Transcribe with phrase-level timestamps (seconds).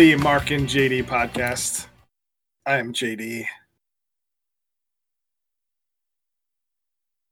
[0.00, 1.86] The Marc and JD podcast.
[2.64, 3.44] I am JD.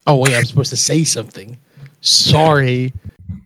[0.06, 1.56] Oh wait, I'm supposed to say something.
[2.02, 2.92] Sorry,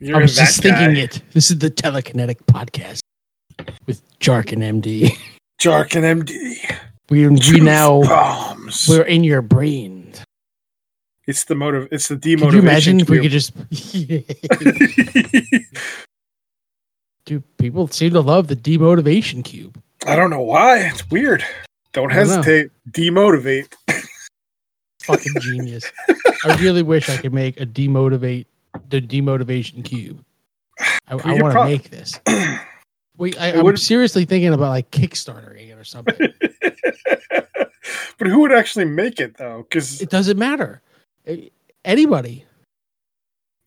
[0.00, 1.02] You're I was just thinking guy.
[1.02, 1.22] it.
[1.34, 2.98] This is the Telekinetic podcast
[3.86, 5.16] with Jark and MD.
[5.60, 6.76] Jark and MD.
[7.08, 8.88] We, we now bombs.
[8.88, 10.14] we're in your brain.
[11.28, 11.86] It's the motive.
[11.92, 12.40] It's the demotivation.
[12.40, 13.52] Could you imagine if we could just?
[17.24, 19.80] Dude, people seem to love the demotivation cube.
[20.06, 20.78] I don't know why.
[20.80, 21.44] It's weird.
[21.92, 22.70] Don't I don't hesitate.
[22.90, 23.72] Demotivate.
[25.02, 25.84] Fucking genius.
[26.44, 28.46] I really wish I could make a demotivate
[28.88, 30.24] the demotivation cube.
[30.80, 32.18] I, I want to prob- make this.
[33.18, 36.32] Wait, I, I'm would- seriously thinking about like Kickstartering it or something.
[38.18, 39.66] but who would actually make it though?
[39.68, 40.80] Because it doesn't matter.
[41.84, 42.44] Anybody,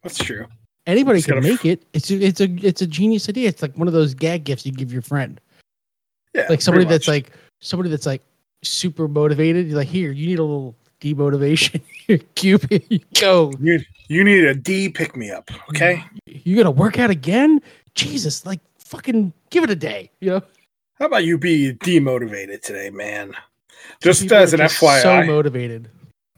[0.04, 0.48] that's true.
[0.88, 1.84] Anybody can make it.
[1.94, 3.50] It's a, it's a it's a genius idea.
[3.50, 5.40] It's like one of those gag gifts you give your friend.
[6.34, 8.22] Yeah, Like somebody that's like somebody that's like
[8.64, 9.68] super motivated.
[9.68, 11.82] You're like, here, you need a little demotivation.
[12.08, 13.52] Here, Cube, here you go.
[13.60, 13.80] you.
[14.10, 15.50] You need a D pick me up.
[15.70, 16.04] Okay.
[16.28, 17.60] You gonna work out again?
[17.96, 20.12] Jesus, like fucking give it a day.
[20.20, 20.42] You know,
[21.00, 23.34] How about you be demotivated today, man?
[24.04, 25.90] Just People as an just so motivated.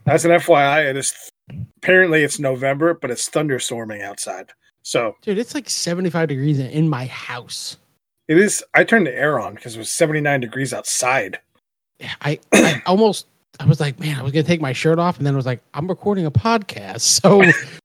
[0.07, 1.13] As an FYI, it is
[1.77, 4.51] apparently it's November, but it's thunderstorming outside.
[4.83, 7.77] So Dude, it's like 75 degrees in- my house.
[8.27, 8.63] it is.
[8.73, 11.39] I turned the air on because it was 79 degrees outside.
[12.21, 13.27] I, I almost
[13.59, 15.45] I was like, man, I was gonna take my shirt off, and then I was
[15.45, 17.41] like, I'm recording a podcast, so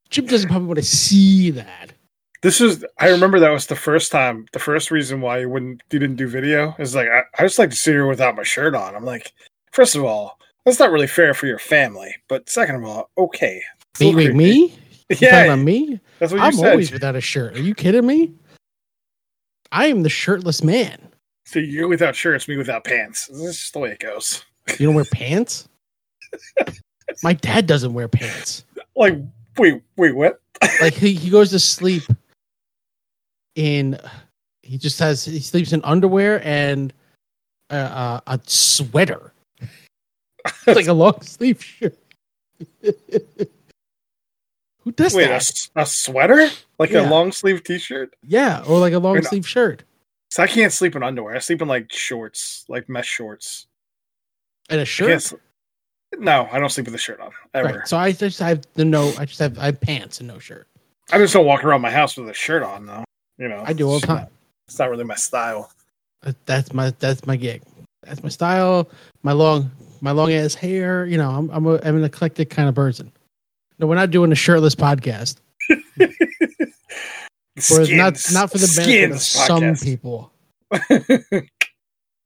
[0.09, 1.93] Jim doesn't probably want to see that.
[2.41, 2.85] This is.
[2.99, 4.45] I remember that was the first time.
[4.51, 7.57] The first reason why you wouldn't you didn't do video is like I, I just
[7.57, 8.95] like to see her without my shirt on.
[8.95, 9.31] I'm like,
[9.71, 12.13] first of all, that's not really fair for your family.
[12.29, 13.61] But second of all, okay.
[13.91, 14.75] It's a Wait, wait, me?
[15.09, 15.99] You Yeah, me?
[16.17, 16.71] that's what you I'm said.
[16.71, 17.55] always without a shirt.
[17.55, 18.31] Are you kidding me?
[19.71, 20.97] I am the shirtless man.
[21.45, 23.27] So you're without shirts, me without pants.
[23.27, 24.43] This is just the way it goes.
[24.79, 25.67] You don't wear pants?
[27.21, 28.63] My dad doesn't wear pants.
[28.95, 29.17] Like,
[29.57, 30.39] wait, wait, what?
[30.81, 32.03] Like he, he goes to sleep
[33.55, 33.99] in
[34.61, 36.93] he just has he sleeps in underwear and
[37.69, 39.32] uh, uh, a sweater.
[40.45, 41.97] It's like a long sleeve shirt.
[44.79, 45.35] Who does Wait, a, that?
[45.35, 46.49] s- a sweater?
[46.77, 47.07] Like Yeah.
[47.07, 48.13] a long sleeve t shirt?
[48.21, 49.83] Yeah, or like a long no- sleeve shirt
[50.29, 51.35] So I can't sleep in underwear.
[51.35, 53.67] I sleep in like shorts, like mesh shorts.
[54.69, 55.21] and a I shirt.
[55.21, 55.35] sl-
[56.19, 57.79] no, I don't sleep with a shirt on ever.
[57.79, 57.87] Right.
[57.87, 59.13] So I just have the no.
[59.17, 60.67] I just have I have pants and no shirt.
[61.11, 63.03] I just don't walk around my house with a shirt on though.
[63.39, 64.17] You know, I do all the it's time.
[64.17, 64.31] not-
[64.67, 65.71] It's not really my style.
[66.21, 67.61] That- That's my that's my gig.
[68.03, 68.89] That's my style.
[69.23, 69.71] My long
[70.03, 71.05] my long ass hair.
[71.05, 73.11] You know, I'm I'm, a, I'm an eclectic kind of person.
[73.79, 75.37] No, we're not doing a shirtless podcast.
[77.59, 80.31] For not not for the benefit of Skins some people.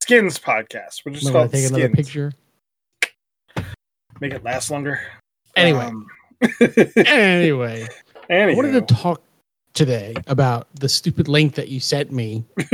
[0.02, 1.02] Skins podcast.
[1.06, 2.32] We're just gonna called take another picture.
[4.22, 5.02] Make it last longer.
[5.58, 6.08] Anyway, Um,
[6.62, 7.88] anyway,
[8.30, 8.56] I anywho.
[8.56, 9.22] wanted to talk
[9.78, 12.44] today about the stupid link that you sent me.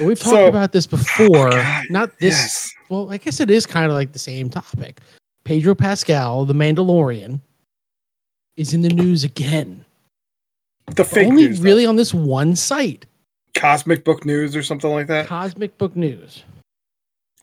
[0.00, 1.48] We've talked So- about this before.
[1.48, 2.32] Oh God, not this.
[2.34, 2.74] yes.
[2.88, 5.00] Well, I guess it is kind of like the same topic.
[5.44, 7.40] Pedro Pascal, the Mandalorian,
[8.56, 9.84] is in the news again.
[10.96, 11.64] The fake Only news, though.
[11.64, 13.06] really on this one site,
[13.54, 15.26] cosmic book news or something like that.
[15.26, 16.42] Cosmic Book News.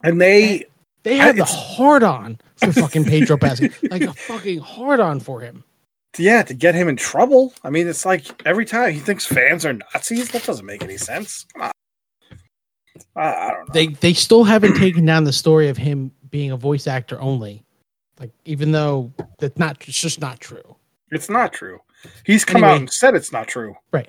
[0.04, 0.64] And they
[1.02, 5.18] They I- have the hard on for fucking Pedro Pascal, like a fucking hard on
[5.20, 5.64] for him.
[6.18, 7.54] Yeah, to get him in trouble.
[7.64, 10.30] I mean, it's like every time he thinks fans are Nazis.
[10.30, 11.46] That doesn't make any sense.
[11.54, 11.70] Come on.
[13.16, 13.72] I, I don't know.
[13.72, 17.64] They they still haven't taken down the story of him being a voice actor only,
[18.20, 20.76] like even though that's not it's just not true.
[21.12, 21.78] it's not true.
[22.24, 23.76] He's come out and said it's not true.
[23.92, 24.08] Right.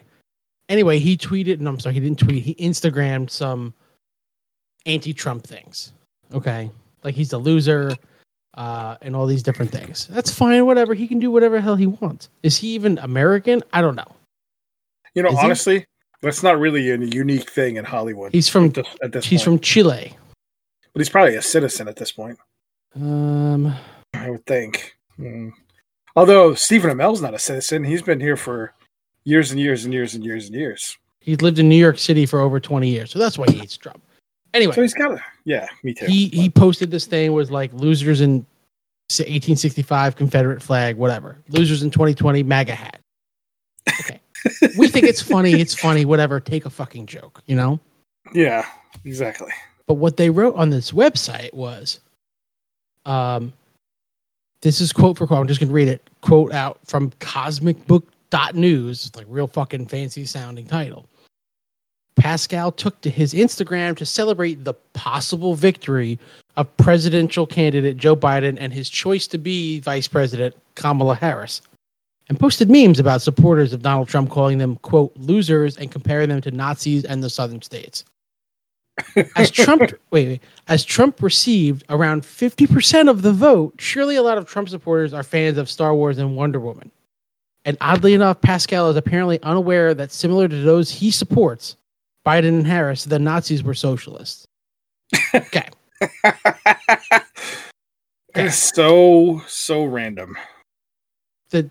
[0.69, 2.43] Anyway, he tweeted, and I'm sorry, he didn't tweet.
[2.43, 3.73] He Instagrammed some
[4.85, 5.93] anti-Trump things.
[6.33, 6.71] Okay,
[7.03, 7.95] like he's a loser,
[8.55, 10.07] uh, and all these different things.
[10.07, 10.65] That's fine.
[10.65, 10.93] Whatever.
[10.93, 12.29] He can do whatever the hell he wants.
[12.43, 13.61] Is he even American?
[13.73, 14.11] I don't know.
[15.15, 15.45] You know, Is he?
[15.45, 15.85] honestly,
[16.21, 18.31] that's not really a unique thing in Hollywood.
[18.33, 19.43] He's from at this, he's point.
[19.43, 20.17] from Chile.
[20.93, 22.37] but he's probably a citizen at this point.
[22.95, 23.73] Um,
[24.13, 24.95] I would think.
[25.17, 25.49] Hmm.
[26.15, 28.73] Although Stephen Amell's not a citizen, he's been here for
[29.23, 30.97] years and years and years and years and years.
[31.19, 33.77] he's lived in New York City for over 20 years, so that's why he hates
[33.77, 34.03] Trump.
[34.53, 36.05] Anyway, So he's got a yeah, me too.
[36.05, 38.45] he he posted this thing was like losers in
[39.09, 41.37] 1865 Confederate flag, whatever.
[41.49, 42.99] Losers in 2020 MAGA hat.
[43.99, 44.19] Okay,
[44.77, 45.53] we think it's funny.
[45.53, 46.05] It's funny.
[46.05, 46.39] Whatever.
[46.39, 47.79] Take a fucking joke, you know.
[48.33, 48.65] yeah,
[49.05, 49.51] exactly.
[49.87, 51.99] But what they wrote on this website was,
[53.05, 53.51] um,
[54.61, 55.39] this is quote for quote.
[55.39, 56.07] I'm just gonna read it.
[56.21, 59.05] Quote out from cosmicbook.news.
[59.07, 61.07] It's like real fucking fancy sounding title.
[62.15, 66.19] Pascal took to his Instagram to celebrate the possible victory
[66.55, 71.61] of presidential candidate Joe Biden and his choice to be vice president Kamala Harris,
[72.29, 76.41] and posted memes about supporters of Donald Trump, calling them, quote, losers and comparing them
[76.41, 78.03] to Nazis and the southern states.
[79.35, 79.81] As Trump
[80.11, 84.69] wait, wait, as Trump received around 50% of the vote, surely a lot of Trump
[84.69, 86.91] supporters are fans of Star Wars and Wonder Woman.
[87.65, 91.77] And oddly enough, Pascal is apparently unaware that similar to those he supports,
[92.25, 94.45] Biden and Harris, the Nazis were socialists.
[95.33, 95.67] Okay.
[98.35, 100.35] It's so so random.
[101.51, 101.69] the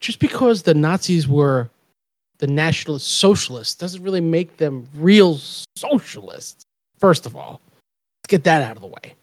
[0.00, 1.70] just because the Nazis were
[2.38, 5.38] the nationalist socialists doesn't really make them real
[5.76, 6.64] socialists.
[6.98, 9.14] First of all, let's get that out of the way.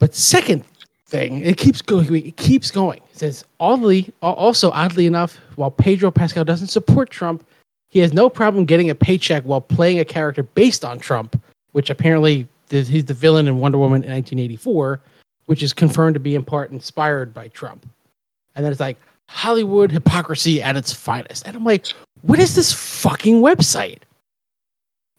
[0.00, 0.64] But second
[1.06, 2.12] thing, it keeps going.
[2.26, 3.00] It keeps going.
[3.12, 7.46] It says oddly, also oddly enough, while Pedro Pascal doesn't support Trump,
[7.94, 11.40] he has no problem getting a paycheck while playing a character based on Trump,
[11.72, 15.00] which apparently he's the villain in Wonder Woman in 1984,
[15.46, 17.88] which is confirmed to be in part inspired by Trump.
[18.56, 18.98] And then it's like
[19.28, 21.46] Hollywood hypocrisy at its finest.
[21.46, 21.86] And I'm like,
[22.22, 24.00] what is this fucking website?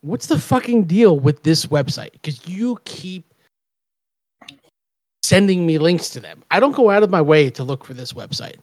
[0.01, 2.11] What's the fucking deal with this website?
[2.11, 3.23] Because you keep
[5.23, 6.43] sending me links to them.
[6.51, 8.57] I don't go out of my way to look for this website.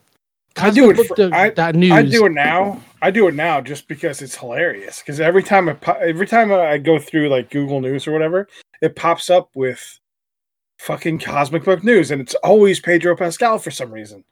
[0.58, 1.50] I do it for- I-.
[1.94, 2.78] I do it now.
[3.02, 5.00] I do it now just because it's hilarious.
[5.00, 8.48] Because every time I po- every time I go through like Google News or whatever,
[8.80, 9.98] it pops up with
[10.78, 14.24] fucking Cosmic Book News, and it's always Pedro Pascal for some reason.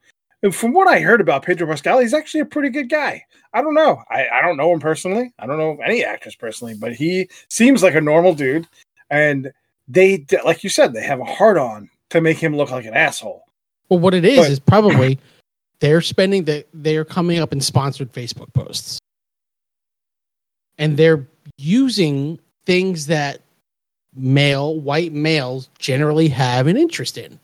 [0.42, 3.22] And from what I heard about Pedro Pascal, he's actually a pretty good guy.
[3.52, 4.02] I don't know.
[4.08, 5.32] I, I don't know him personally.
[5.38, 8.66] I don't know any actors personally, but he seems like a normal dude.
[9.10, 9.52] And
[9.86, 12.94] they, like you said, they have a hard on to make him look like an
[12.94, 13.44] asshole.
[13.90, 15.18] Well, what it is But- is probably
[15.80, 18.98] they're spending the they're coming up in sponsored Facebook posts,
[20.78, 21.26] and they're
[21.58, 23.40] using things that
[24.14, 27.38] male white males generally have an interest in,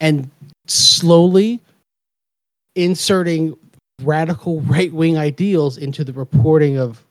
[0.00, 0.30] and
[0.66, 1.60] slowly
[2.74, 3.56] inserting
[4.02, 7.04] radical right wing ideals into the reporting of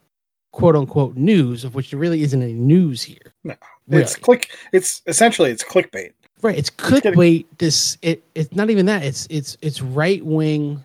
[0.51, 3.33] quote unquote news, of which there really isn't any news here.
[3.43, 3.55] No,
[3.91, 4.03] Really.
[4.03, 4.49] It's click.
[4.71, 6.13] It's essentially it's clickbait.
[6.41, 6.57] Right.
[6.57, 7.45] It's clickbait.
[7.57, 9.03] This it it's not even that.
[9.03, 10.83] It's it's it's right wing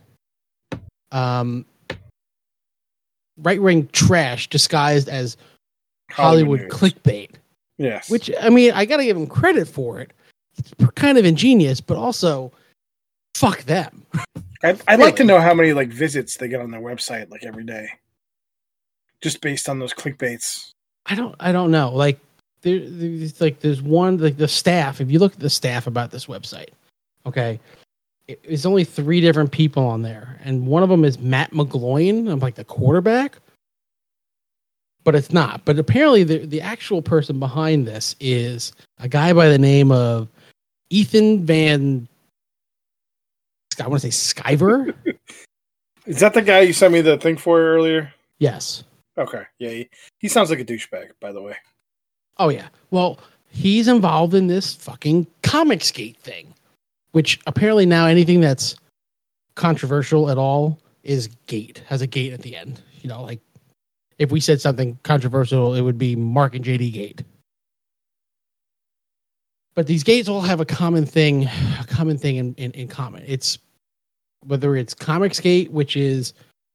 [1.13, 1.65] um
[3.39, 5.37] right wing trash disguised as
[6.11, 6.73] Hollywood, news.
[6.73, 7.31] clickbait.
[7.79, 8.11] Yes.
[8.11, 10.13] Which I mean, I gotta give them credit for it.
[10.59, 12.53] It's kind of ingenious, but also
[13.35, 14.07] fuck them.
[14.63, 17.45] I'd, I'd like to know how many like visits they get on their website like
[17.45, 17.89] every day,
[19.21, 20.71] just based on those clickbaits.
[21.07, 21.91] I don't I don't know.
[21.93, 22.19] Like
[22.67, 25.01] there, there's like there's one like the staff.
[25.01, 26.71] If you look at the staff about this website,
[27.25, 27.61] okay,
[28.27, 32.29] it, it's only three different people on there, and one of them is Matt McGloin.
[32.29, 33.39] I'm like the quarterback,
[35.05, 35.65] but it's not.
[35.65, 40.29] But apparently, the the actual person behind this is a guy by the name of
[40.91, 42.09] Ethan Van.
[43.81, 44.93] I want to say Sciver.
[46.07, 48.13] Is that the guy you sent me the thing for earlier?
[48.39, 48.85] yes.
[49.19, 49.89] Okay, yeah, he,
[50.19, 51.09] he sounds like a douchebag.
[51.21, 51.57] By the way,
[52.39, 52.69] Oh yeah.
[52.91, 56.55] Well, he's involved in this fucking Comicsgate thing,
[57.13, 58.77] which apparently now anything that's
[59.55, 62.83] controversial at all is gate has a gate at the end.
[63.01, 63.41] You know, like
[64.19, 67.23] if we said something controversial, it would be Marc and JD Gate.
[69.75, 71.45] But these gates all have a common thing,
[71.81, 73.23] a common thing in, in, in common.
[73.27, 73.59] It's
[74.47, 76.33] whether it's Comicsgate, which is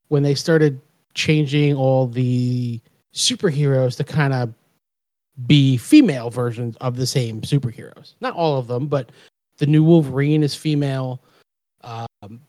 [0.10, 0.80] when they started
[1.14, 2.80] changing all the
[3.14, 4.54] superheroes to kind of
[5.48, 8.14] be female versions of the same superheroes.
[8.22, 9.12] Not all of them, but
[9.58, 11.22] the new Wolverine is female.
[11.84, 12.42] Um,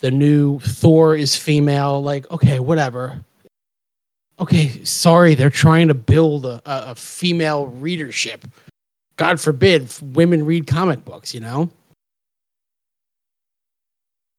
[0.00, 2.02] the new Thor is female.
[2.02, 3.24] Like, okay, whatever.
[4.38, 8.46] Okay, sorry, they're trying to build a, a, female readership.
[9.16, 11.68] God forbid women read comic books, you know?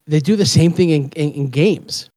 [0.08, 2.10] They do the same thing in, in, in games.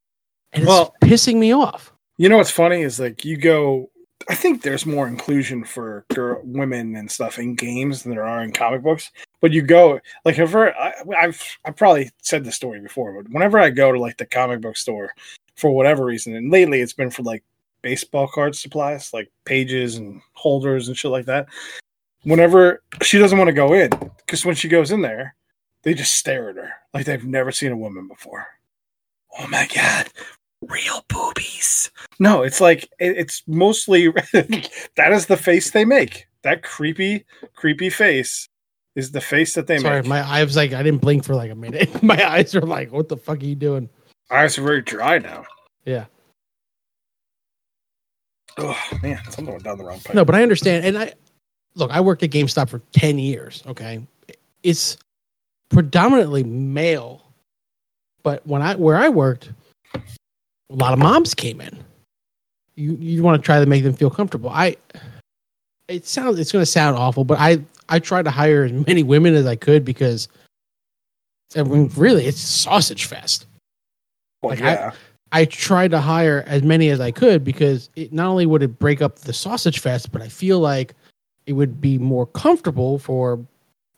[0.53, 1.93] And it's Well- pissing me off.
[2.17, 3.89] you know what's funny is like you go.
[4.27, 8.43] I think there's more inclusion for girl, women and stuff in games than there are
[8.43, 9.11] in comic books.
[9.39, 13.59] But you go like if I, I've I've probably said this story before, but whenever
[13.59, 15.11] I go to like the comic book store
[15.55, 17.43] for whatever reason, and lately it's been for like
[17.81, 21.47] baseball card supplies, like pages and holders and shit like that.
[22.23, 23.91] Whenever she doesn't want to go in,
[24.25, 25.35] because when she goes in there,
[25.83, 28.47] they just stare at her like they've never seen a woman before.
[29.39, 30.07] Oh my god,
[30.61, 31.91] real boobies.
[32.19, 36.27] No, it's like it- it's mostly that is the face they make.
[36.43, 38.47] That creepy, creepy face
[38.95, 40.07] is the face that they Sorry, make.
[40.09, 42.01] my eyes was like I didn't blink for like a minute.
[42.03, 43.89] my eyes are like, what the fuck are you doing?
[44.31, 45.45] eyes are very dry now.
[45.85, 46.05] Yeah.
[48.57, 50.15] Oh man, something went down the wrong pipe.
[50.15, 50.85] No, but I understand.
[50.85, 51.13] And I
[51.75, 53.61] look, I worked at GameStop for 10 years.
[53.67, 54.01] Okay.
[54.63, 54.97] It's
[55.69, 57.21] predominantly male.
[58.23, 59.51] But when I where I worked,
[60.69, 61.83] a lot of moms came in.
[62.75, 64.49] You you want to try to make them feel comfortable.
[64.49, 64.75] I
[65.87, 69.35] it sounds it's gonna sound awful, but I I tried to hire as many women
[69.35, 70.27] as I could because
[71.55, 73.45] I mean, really it's sausage fest.
[74.41, 74.91] Well, like, I- yeah,
[75.31, 78.79] I tried to hire as many as I could because it not only would it
[78.79, 80.93] break up the sausage fest, but I feel like
[81.45, 83.39] it would be more comfortable for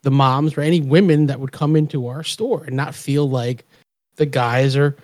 [0.03, 3.65] the moms or any women that would come into our store and not feel like
[4.15, 4.95] the guys are,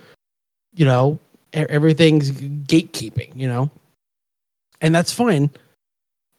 [0.76, 1.20] you know,
[1.54, 3.70] everything's gatekeeping, you know,
[4.82, 5.50] and that's fine.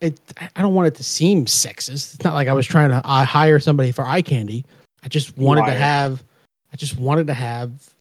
[0.00, 0.20] It,
[0.56, 2.14] I don't want it to seem sexist.
[2.14, 4.64] It's not like I was trying to uh, hire somebody for eye candy.
[5.02, 6.22] I just wanted to have,
[6.72, 7.94] I just wanted to have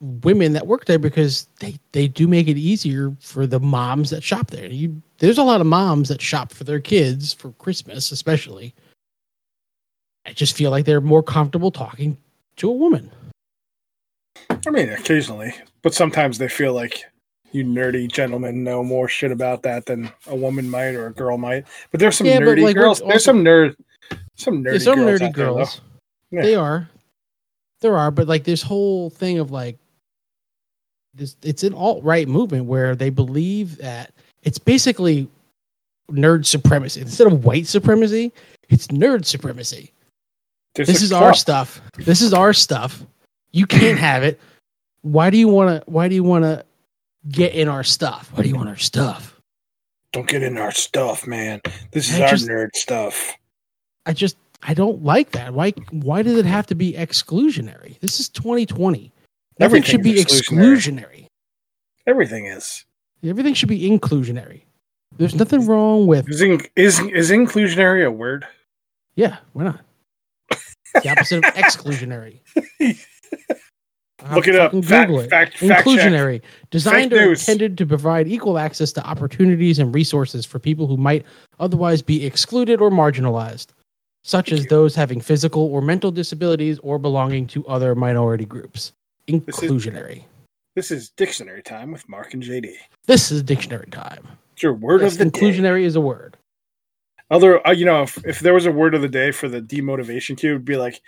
[0.00, 4.22] women that work there because they they do make it easier for the moms that
[4.22, 4.66] shop there.
[4.66, 8.74] You there's a lot of moms that shop for their kids for Christmas, especially.
[10.26, 12.18] I just feel like they're more comfortable talking
[12.56, 13.10] to a woman.
[14.50, 17.04] I mean occasionally, but sometimes they feel like
[17.52, 21.38] you nerdy gentlemen know more shit about that than a woman might or a girl
[21.38, 21.64] might.
[21.90, 23.00] But there's some Yeah, nerdy like, girls.
[23.00, 23.76] also- There's some nerd,
[24.34, 25.80] some nerdy some girls nerdy out there,
[26.30, 26.42] Yeah.
[26.42, 26.88] They are.
[27.80, 29.78] There are, but like this whole thing of like
[31.14, 34.12] this it's an alt right movement where they believe that
[34.42, 35.28] it's basically
[36.10, 37.00] nerd supremacy.
[37.00, 38.32] Instead of white supremacy,
[38.68, 39.92] it's nerd supremacy.
[40.74, 41.80] There's this is our stuff.
[41.96, 43.02] This is our stuff.
[43.56, 44.38] You can't have it.
[45.02, 45.90] Why do you want to?
[45.90, 46.64] Why do you want to
[47.28, 48.30] get in our stuff?
[48.34, 49.40] Why do you want our stuff?
[50.12, 51.60] Don't get in our stuff, man.
[51.90, 53.34] This is I our just- nerd stuff.
[54.04, 55.54] I just I don't like that.
[55.54, 55.70] Why?
[55.90, 57.98] Why does it have to be exclusionary?
[58.00, 59.12] This is 2020.
[59.58, 61.26] Everything Everything should be is exclusionary.
[62.06, 62.84] Everything is.
[63.24, 64.62] Everything should be inclusionary.
[65.16, 68.46] There's nothing wrong with Is in, is is inclusionary a word?
[69.16, 69.38] yeah.
[69.54, 69.80] Why not?
[70.94, 72.40] The opposite of exclusionary.
[74.32, 74.72] Look it up.
[74.72, 75.30] Fucking Fact, Google it.
[75.30, 76.40] fact, inclusionary
[76.70, 81.24] designed or intended to provide equal access to opportunities and resources for people who might
[81.60, 83.68] otherwise be excluded or marginalized
[84.24, 84.70] such Thank as you.
[84.70, 88.92] those having physical or mental disabilities or belonging to other minority groups
[89.28, 90.24] inclusionary
[90.74, 92.72] This is dictionary time with Marc and JD.
[93.06, 95.30] this is dictionary time It's your word Yes, of the day.
[95.40, 96.36] inclusionary is a word
[97.30, 99.60] Other, uh, you know, if, if there was a word of the day for the
[99.60, 101.00] demotivation cue, it'd be like,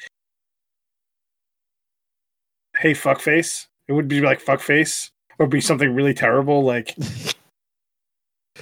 [2.78, 6.62] "Hey, fuckface." It would be like fuckface, or be something really terrible.
[6.62, 6.94] Like,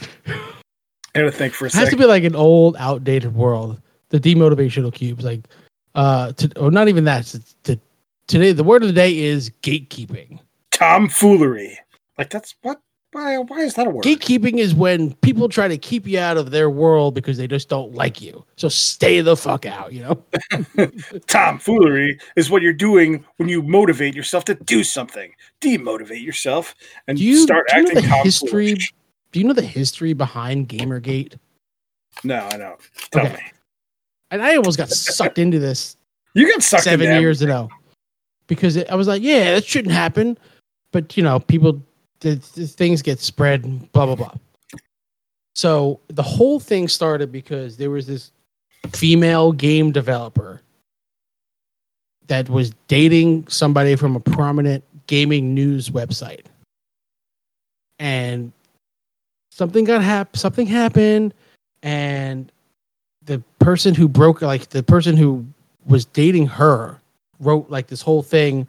[1.14, 3.80] I to think for a it has to be like an old outdated world
[4.11, 5.40] the demotivational cubes like
[5.96, 7.80] uh to, or not even that it's to,
[8.28, 10.38] today the word of the day is gatekeeping
[10.76, 11.78] Tomfoolery.
[12.18, 12.80] Like that's what?
[13.16, 13.38] Why?
[13.38, 14.04] Why is that a word?
[14.04, 17.70] Gatekeeping is when people try to keep you out of their world because they just
[17.70, 18.44] don't like you.
[18.56, 20.90] So stay the fuck out, you know?
[21.26, 25.32] Tomfoolery is what you're doing when you motivate yourself to do something.
[25.62, 26.75] Demotivate yourself
[27.08, 28.75] and Do you, start do you know acting the history?
[29.32, 31.38] Do you know the history behind Gamergate?
[32.23, 32.78] No, I don't.
[33.12, 33.32] Tell Okay.
[33.32, 33.40] me.
[34.30, 35.96] And I almost got sucked into this
[36.35, 37.70] You got sucked seven into years ago
[38.46, 40.37] because it, I was like, yeah, that shouldn't happen.
[40.92, 41.82] But, you know, people,
[42.20, 44.35] the, the things get spread, blah, blah, blah.
[45.54, 48.30] So the whole thing started because there was this
[48.92, 50.61] female game developer
[52.28, 56.44] that was dating somebody from a prominent gaming news website.
[57.99, 58.52] And
[59.50, 61.32] something got hap- something happened
[61.82, 62.50] and
[63.25, 65.46] the person who broke like the person who
[65.87, 67.00] was dating her
[67.40, 68.68] wrote like this whole thing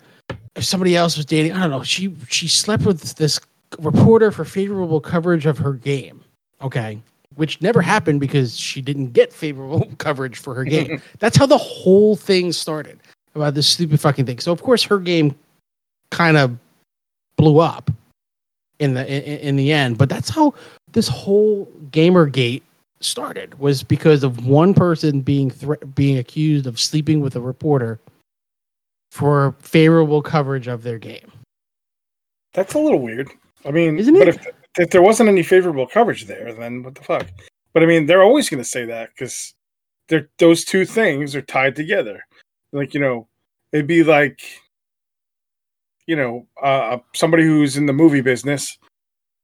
[0.58, 3.40] if somebody else was dating i don't know she she slept with this
[3.80, 6.24] reporter for favorable coverage of her game.
[6.62, 7.00] Okay.
[7.36, 11.02] Which never happened because she didn't get favorable coverage for her game.
[11.20, 13.00] That's how the whole thing started
[13.36, 14.40] about this stupid fucking thing.
[14.40, 15.36] So of course her game
[16.10, 16.58] kind of
[17.36, 17.92] blew up
[18.80, 20.00] in the in, in the end.
[20.00, 20.56] But that's how
[20.94, 22.64] this whole gamergate
[23.00, 28.00] started was because of one person being thre- being accused of sleeping with a reporter
[29.12, 31.32] for favorable coverage of their game.
[32.54, 33.30] That's a little weird.
[33.66, 34.36] I mean, Isn't but it?
[34.36, 34.48] if
[34.80, 37.28] if there wasn't any favorable coverage there, then what the fuck?
[37.74, 39.54] But I mean, they're always going to say that because
[40.08, 42.24] they're those two things are tied together.
[42.72, 43.28] Like you know,
[43.72, 44.42] it'd be like
[46.06, 48.78] you know uh, somebody who's in the movie business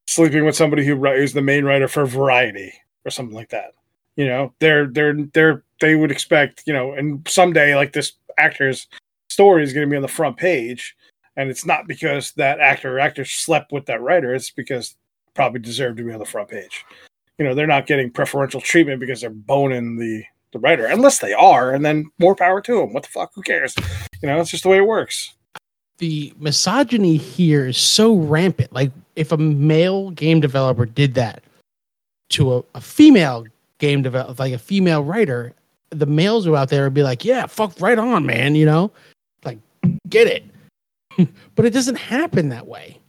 [0.07, 2.73] sleeping with somebody who who's the main writer for Variety
[3.05, 3.73] or something like that.
[4.15, 8.87] You know, they're they're they're they would expect you know, and someday like this actor's
[9.33, 10.95] story is going to be on the front page
[11.35, 14.95] and it's not because that actor or actress slept with that writer it's because
[15.33, 16.85] probably deserved to be on the front page.
[17.37, 21.33] You know, they're not getting preferential treatment because they're boning the the writer, unless they
[21.33, 22.93] are, and then more power to them.
[22.93, 23.31] What the fuck?
[23.33, 23.75] Who cares?
[24.21, 25.33] You know, it's just the way it works.
[25.97, 28.71] The misogyny here is so rampant.
[28.71, 31.43] Like, if a male game developer did that
[32.29, 33.45] to a, a female
[33.79, 35.53] game developer, like a female writer,
[35.89, 38.91] the males who out there would be like, "Yeah, fuck, right on, man," you know,
[40.13, 40.43] get it.
[41.55, 42.99] but it doesn't happen that way.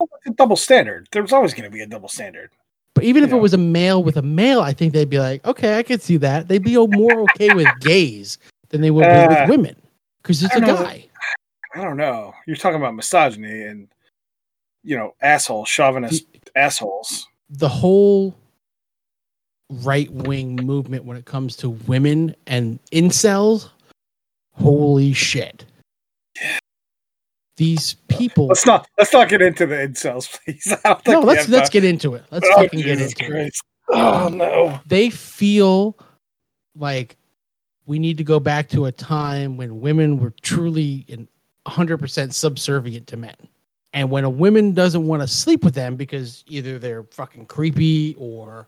[0.00, 1.06] It's a double standard.
[1.12, 2.50] There's always going to be a double standard.
[2.94, 3.36] But even if Yeah.
[3.36, 6.02] it was a male with a male, I think they'd be like, "Okay, I could
[6.02, 8.38] see that." They'd be more okay with gays
[8.70, 9.76] than they would be Uh, with women
[10.22, 10.74] because it's a know.
[10.76, 11.06] guy.
[11.74, 12.32] I don't know.
[12.46, 13.88] You're talking about misogyny and
[14.86, 17.26] you know, asshole, chauvinist assholes.
[17.48, 18.34] the whole
[19.82, 23.70] right wing movement when it comes to women and incels,
[24.52, 25.64] holy shit.
[27.56, 28.48] These people.
[28.48, 30.66] Let's not let's not get into the incels, please.
[30.84, 31.72] I don't think No, let's let's time.
[31.72, 32.24] get into it.
[32.30, 33.54] Let's Oh, fucking get Jesus into it.
[33.90, 34.80] Oh no.
[34.86, 35.96] They feel
[36.74, 37.16] like
[37.86, 41.28] we need to go back to a time when women were truly and
[41.66, 43.36] 100% subservient to men.
[43.92, 48.16] And when a woman doesn't want to sleep with them because either they're fucking creepy
[48.18, 48.66] or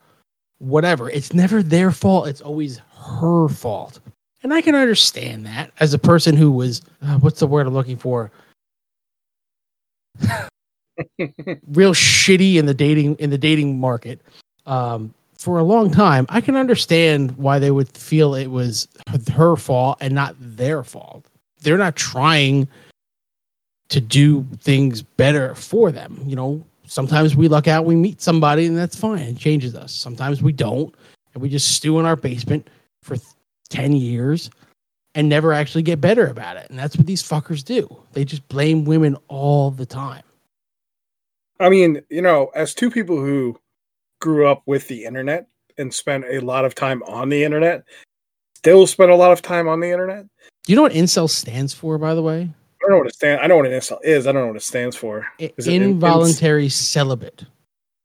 [0.59, 2.29] whatever, it's never their fault.
[2.29, 3.99] It's always her fault.
[4.43, 7.75] And I can understand that as a person who was, uh, what's the word I'm
[7.75, 8.31] looking for?
[11.69, 14.21] real shitty in the dating in the dating market
[14.67, 16.27] um, for a long time.
[16.29, 18.89] I can understand why they would feel it was
[19.33, 21.27] her fault and not their fault.
[21.61, 22.69] They're not trying
[23.89, 26.21] to do things better for them.
[26.27, 29.21] You know, sometimes we luck out, we meet somebody, and that's fine.
[29.21, 29.93] It changes us.
[29.93, 30.95] Sometimes we don't,
[31.35, 32.69] and we just stew in our basement
[33.03, 33.29] for th-
[33.71, 34.51] 10 years
[35.17, 36.69] and never actually get better about it.
[36.69, 37.89] And that's what these fuckers do.
[38.13, 40.23] They just blame women all the time.
[41.59, 43.59] I mean, you know, as two people who
[44.21, 45.49] grew up with the internet
[45.79, 47.85] and spent a lot of time on the internet,
[48.57, 50.27] still spend a lot of time on the internet.
[50.65, 52.43] Do you know what incel stands for, by the way?
[52.43, 53.41] I don't know what it stands.
[53.43, 54.27] I know what an incel is.
[54.27, 55.27] I don't know what it stands for.
[55.39, 57.45] Is it in- involuntary celibate.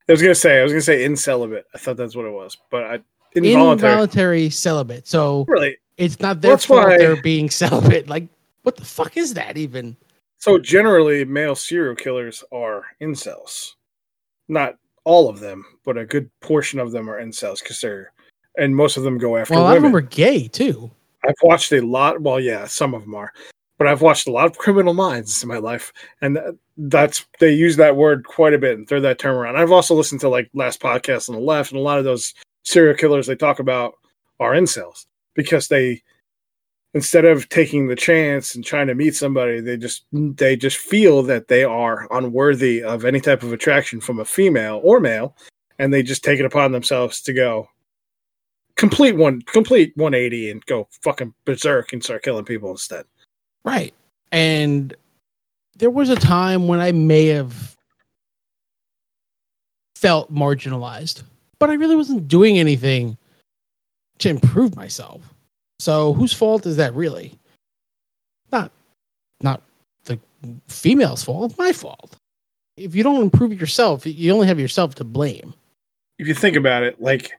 [0.08, 0.60] I was gonna say.
[0.60, 1.64] I was gonna say incelibate.
[1.76, 3.00] I thought that's what it was, but I
[3.36, 3.92] involuntary.
[3.92, 5.08] Involuntary celibate.
[5.08, 5.78] So really.
[6.02, 8.08] It's not their That's fault why- they're being celibate.
[8.10, 8.28] Like,
[8.64, 9.96] what the fuck is that even?
[10.38, 13.74] So generally, male serial killers are incels.
[14.48, 18.12] Not all of them, but a good portion of them are incels because they're,
[18.58, 19.92] and most of them go after Well, a lot of women.
[19.92, 20.92] them are gay too.
[21.24, 22.22] I've watched a lot.
[22.22, 23.32] Well, yeah, some of them are,
[23.78, 26.40] but I've watched a lot of Criminal Minds in my life, and
[26.78, 29.58] that's they use that word quite a bit and throw that term around.
[29.58, 32.34] I've also listened to like last podcast on the left, and a lot of those
[32.64, 33.94] serial killers they talk about
[34.40, 36.02] are incels because they
[36.94, 41.24] instead of taking the chance and trying to meet somebody, they just they just feel
[41.24, 45.36] that they are unworthy of any type of attraction from a female or male,
[45.80, 47.68] and they just take it upon themselves to go
[48.76, 53.06] complete one complete 180 and go fucking berserk and start killing people instead.
[53.64, 53.94] Right.
[54.32, 54.96] And
[55.78, 57.76] there was a time when I may have
[59.96, 61.24] felt marginalized,
[61.60, 63.18] but I really wasn't doing anything
[64.22, 65.22] to improve myself.
[65.80, 67.38] So whose fault is that really?
[68.52, 68.72] Not
[69.42, 69.62] not
[70.06, 70.20] the
[70.68, 72.16] female's fault, my fault.
[72.78, 75.54] If you don't improve yourself, you only have yourself to blame.
[76.20, 77.32] If you think about it, like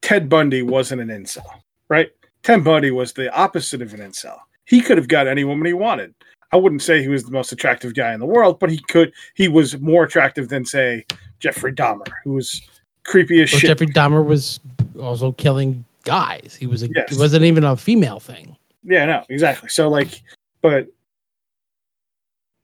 [0.00, 1.46] Ted Bundy wasn't an incel,
[1.88, 2.10] right?
[2.42, 4.38] Ted Bundy was the opposite of an incel.
[4.64, 6.14] He could have got any woman he wanted.
[6.52, 9.12] I wouldn't say he was the most attractive guy in the world, but he could.
[9.34, 11.04] He was more attractive than say
[11.38, 12.62] Jeffrey Dahmer, who was
[13.04, 13.60] creepy as shit.
[13.60, 14.60] Jeffrey Dahmer was
[15.00, 16.56] also killing guys.
[16.58, 17.12] He was a, Yes.
[17.12, 18.56] it wasn't even a female thing.
[18.84, 19.68] Yeah, no, exactly.
[19.68, 20.22] So like,
[20.60, 20.88] but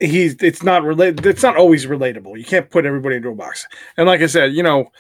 [0.01, 1.24] he's it's not related.
[1.27, 2.38] It's not always relatable.
[2.38, 3.66] You can't put everybody into a box.
[3.96, 4.90] And like I said, you know,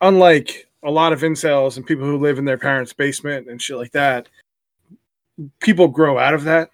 [0.00, 3.76] unlike a lot of incels and people who live in their parents' basement and shit
[3.76, 4.28] like that,
[5.60, 6.70] people grow out of that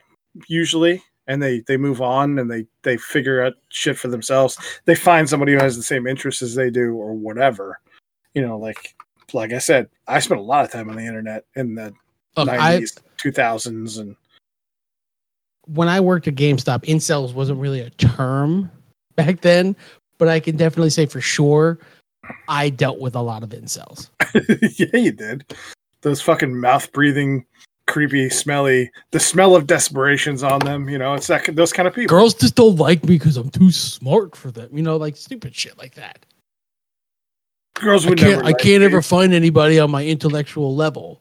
[0.47, 4.59] usually, and they they move on and they they figure out shit for themselves.
[4.87, 7.81] They find somebody who has the same interests as they do or whatever.
[8.35, 8.97] You know, like
[9.33, 11.93] like I said, I spent a lot of time on the internet in the
[12.37, 14.17] nineties, two thousands, and
[15.67, 18.71] when I worked at GameStop, incels wasn't really a term
[19.17, 19.77] back then,
[20.17, 21.79] but I can definitely say for sure
[22.49, 24.09] I dealt with a lot of incels.
[24.79, 25.45] yeah, you did.
[26.01, 27.45] Those fucking mouth breathing,
[27.89, 28.91] creepy, smelly.
[29.11, 30.89] The smell of desperation's on them.
[30.89, 32.17] You know, it's that those kind of people.
[32.17, 34.69] Girls just don't like me because I'm too smart for them.
[34.73, 36.25] You know, like stupid shit like that.
[37.75, 38.43] Girls I would can't never.
[38.43, 38.87] I like can't you.
[38.87, 41.21] ever find anybody on my intellectual level.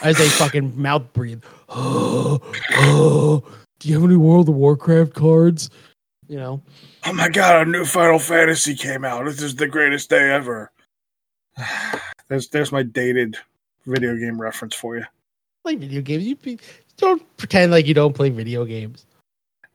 [0.00, 1.42] As they fucking mouth breathe.
[1.68, 2.38] Oh,
[2.72, 3.42] oh,
[3.80, 5.70] do you have any World of Warcraft cards?
[6.28, 6.62] You know,
[7.04, 9.24] Oh my god, a new Final Fantasy came out.
[9.24, 10.70] This is the greatest day ever.
[12.28, 13.38] There's there's my dated
[13.88, 15.04] video game reference for you.
[15.64, 16.24] play video games.
[16.24, 16.58] You be,
[16.96, 19.06] don't pretend like you don't play video games.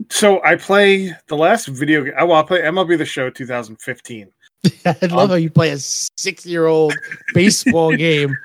[0.10, 2.13] So I play the last video game.
[2.17, 4.28] Well, I play MLB The Show 2015,
[4.86, 6.93] I love Um, how you play a six-year-old
[7.34, 8.36] baseball game.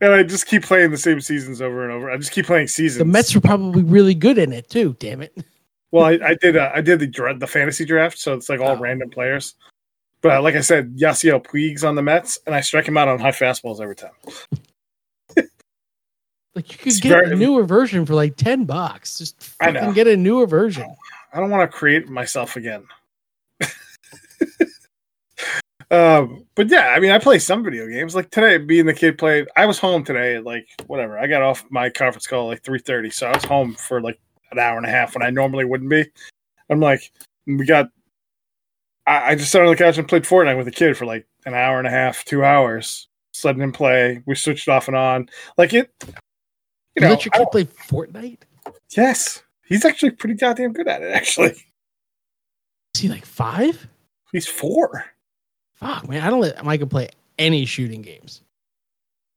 [0.00, 2.10] and I just keep playing the same seasons over and over.
[2.10, 2.98] I just keep playing seasons.
[2.98, 4.96] The Mets were probably really good in it too.
[4.98, 5.36] Damn it!
[5.90, 6.56] Well, I, I did.
[6.56, 8.80] Uh, I did the the fantasy draft, so it's like all Oh.
[8.80, 9.54] random players.
[10.22, 13.08] But uh, like I said, Yasiel Puig's on the Mets, and I strike him out
[13.08, 14.12] on high fastballs every time.
[16.54, 19.16] Like you could It's get very- a newer version for like ten bucks.
[19.16, 20.94] Just I fucking get a newer version.
[21.32, 22.84] I don't want to create myself again.
[25.90, 28.14] um, but yeah, I mean, I play some video games.
[28.14, 29.48] Like today, being the kid played.
[29.56, 31.18] I was home today like whatever.
[31.18, 34.02] I got off my conference call at like three thirty, so I was home for
[34.02, 36.04] like an hour and a half when I normally wouldn't be.
[36.68, 37.10] I'm like,
[37.46, 37.88] we got.
[39.06, 41.26] I, I just sat on the couch and played Fortnite with a kid for like
[41.46, 43.08] an hour and a half, two hours.
[43.32, 44.22] Just letting him play.
[44.26, 45.28] We switched off and on.
[45.56, 45.90] Like it.
[46.06, 46.12] You
[46.96, 48.38] You know, let your kid play Fortnite?
[48.96, 51.12] yes, he's actually pretty goddamn good at it.
[51.14, 51.52] Actually,
[52.94, 53.88] Is he like five?
[54.32, 55.06] he's four.
[55.76, 56.22] Fuck, man!
[56.22, 58.42] I don't let Michael play any shooting games.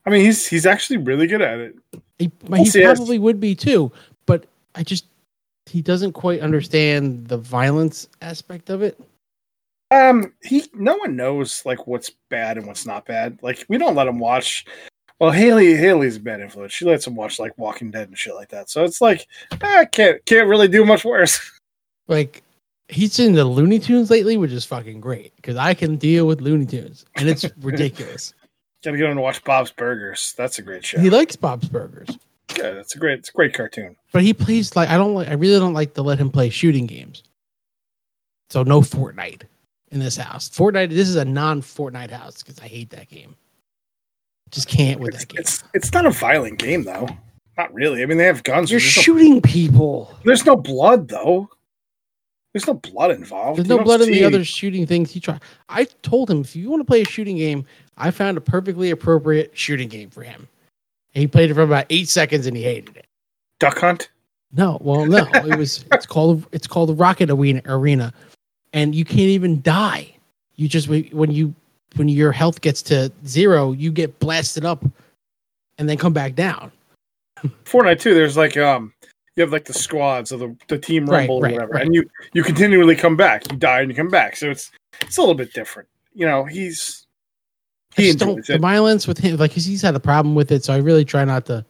[0.04, 1.74] I mean, he's he's actually really good at it.
[2.18, 2.30] He,
[2.64, 3.90] he probably would be too,
[4.26, 5.06] but I just
[5.64, 9.00] he doesn't quite understand the violence aspect of it.
[9.90, 13.38] Um, he no one knows like what's bad and what's not bad.
[13.42, 14.64] Like we don't let him watch.
[15.20, 16.72] Well, Haley Haley's a bad influence.
[16.72, 18.68] She lets him watch like Walking Dead and shit like that.
[18.68, 19.26] So it's like
[19.62, 21.40] I can't can't really do much worse.
[22.08, 22.44] Like
[22.86, 26.40] he's in the Looney Tunes lately, which is fucking great because I can deal with
[26.40, 28.32] Looney Tunes, and it's ridiculous.
[28.84, 30.32] Gotta get him to watch Bob's Burgers.
[30.38, 31.00] That's a great show.
[31.00, 32.16] He likes Bob's Burgers,
[32.56, 33.96] yeah, that's a great it's a great cartoon.
[34.12, 35.28] but he plays like I don't like.
[35.28, 37.22] I really don't like to let him play shooting games.
[38.50, 39.42] So no Fortnite
[39.90, 40.48] in this house.
[40.50, 40.90] Fortnite.
[40.90, 43.36] This is a non-Fortnite house because I hate that game.
[44.50, 45.40] Just can't with It's, that game.
[45.40, 47.08] it's it's not a violent game though.
[47.58, 48.02] Not really.
[48.02, 48.70] I mean, they have guns.
[48.70, 50.14] You're There's no- shooting people.
[50.24, 51.48] there's no blood though.
[52.52, 53.58] There's no blood involved.
[53.58, 55.42] There's no blood in the other shooting things he tried.
[55.68, 57.66] I told him if you want to play a shooting game,
[57.98, 60.48] I found a perfectly appropriate shooting game for him.
[61.14, 63.06] And he played it for about eight seconds and he hated it.
[63.60, 64.10] duck hunt.
[64.52, 65.84] No, well, no, it was.
[65.92, 66.46] It's called.
[66.52, 67.60] It's called the Rocket Arena.
[67.66, 68.12] Arena,
[68.76, 70.14] and you can't even die.
[70.54, 71.54] You just when you
[71.96, 74.84] when your health gets to zero, you get blasted up,
[75.78, 76.70] and then come back down.
[77.64, 78.14] Fortnite too.
[78.14, 78.92] There's like um,
[79.34, 81.86] you have like the squads of the, the team rumble right, or whatever, right.
[81.86, 83.50] and you you continually come back.
[83.50, 84.36] You die and you come back.
[84.36, 85.88] So it's it's a little bit different.
[86.14, 87.06] You know, he's
[87.96, 90.74] he don't, the violence with him, like 'cause he's had a problem with it, so
[90.74, 91.64] I really try not to.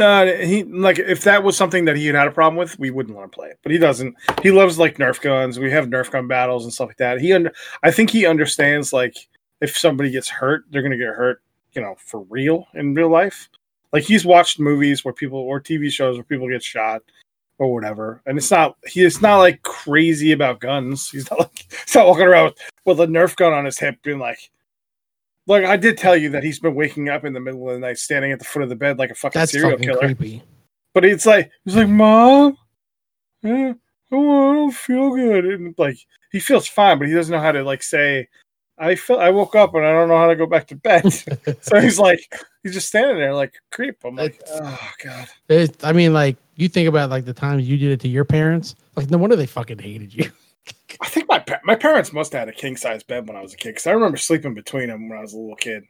[0.00, 2.88] No, he like if that was something that he had had a problem with, we
[2.88, 3.58] wouldn't want to play it.
[3.62, 4.16] But he doesn't.
[4.42, 5.58] He loves like Nerf guns.
[5.58, 7.20] We have Nerf gun battles and stuff like that.
[7.20, 9.14] He under, I think he understands like
[9.60, 11.42] if somebody gets hurt, they're gonna get hurt.
[11.74, 13.50] You know, for real in real life.
[13.92, 17.02] Like he's watched movies where people or TV shows where people get shot
[17.58, 21.10] or whatever, and it's not he is not like crazy about guns.
[21.10, 22.54] He's not like he's not walking around
[22.86, 24.50] with, with a Nerf gun on his hip, being like.
[25.50, 27.80] Like I did tell you that he's been waking up in the middle of the
[27.80, 29.98] night, standing at the foot of the bed like a fucking That's serial fucking killer.
[29.98, 30.44] creepy.
[30.94, 32.56] But it's like he's like, Mom,
[33.42, 33.74] eh,
[34.12, 35.98] oh, I don't feel good, and like
[36.30, 38.28] he feels fine, but he doesn't know how to like say,
[38.78, 41.12] I feel I woke up and I don't know how to go back to bed.
[41.62, 42.32] so he's like,
[42.62, 43.96] he's just standing there like creep.
[44.04, 47.76] I'm like, It's- oh god, I mean, like you think about like the times you
[47.76, 48.76] did it to your parents.
[48.94, 50.30] Like no wonder they fucking hated you.
[51.00, 53.54] I think my my parents must have had a king size bed when I was
[53.54, 55.84] a kid because I remember sleeping between them when I was a little kid.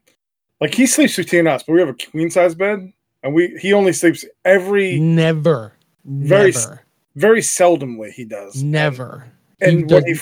[0.60, 3.72] Like he sleeps between us, but we have a queen size bed, and we he
[3.72, 5.72] only sleeps every Never,
[6.04, 6.82] Very never,
[7.16, 8.10] very seldomly.
[8.12, 9.30] He does never.
[9.60, 10.18] And He when does- he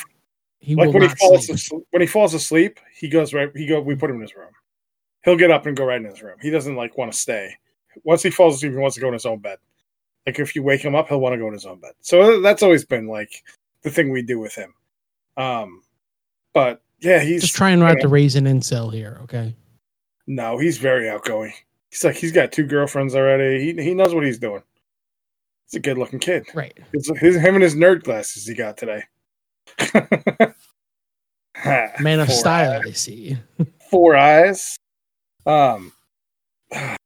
[0.60, 1.56] He like when he falls sleep.
[1.56, 3.50] asleep, when he falls asleep, he goes right.
[3.56, 3.80] He go.
[3.80, 4.50] We put him in his room.
[5.24, 6.36] He'll get up and go right in his room.
[6.40, 7.52] He doesn't like want to stay.
[8.04, 9.58] Once he falls asleep, he wants to go in his own bed.
[10.26, 11.92] Like if you wake him up, he'll want to go in his own bed.
[12.00, 13.42] So uh, that's always been like
[13.88, 14.74] the thing we do with him.
[15.36, 15.82] Um,
[16.52, 19.54] but yeah, he's Just trying not to raise an incel here, okay?
[20.26, 21.52] no, he's very outgoing.
[21.90, 23.60] He's like he's got two girlfriends already.
[23.64, 24.62] He he knows what he's doing.
[25.64, 26.46] He's a good looking kid.
[26.54, 26.76] Right.
[26.92, 29.04] It's his, him and his nerd glasses he got today.
[32.00, 32.86] Man of Four style, eyes.
[32.86, 33.38] I see.
[33.90, 34.76] Four eyes.
[35.46, 35.92] Um,
[36.72, 36.96] I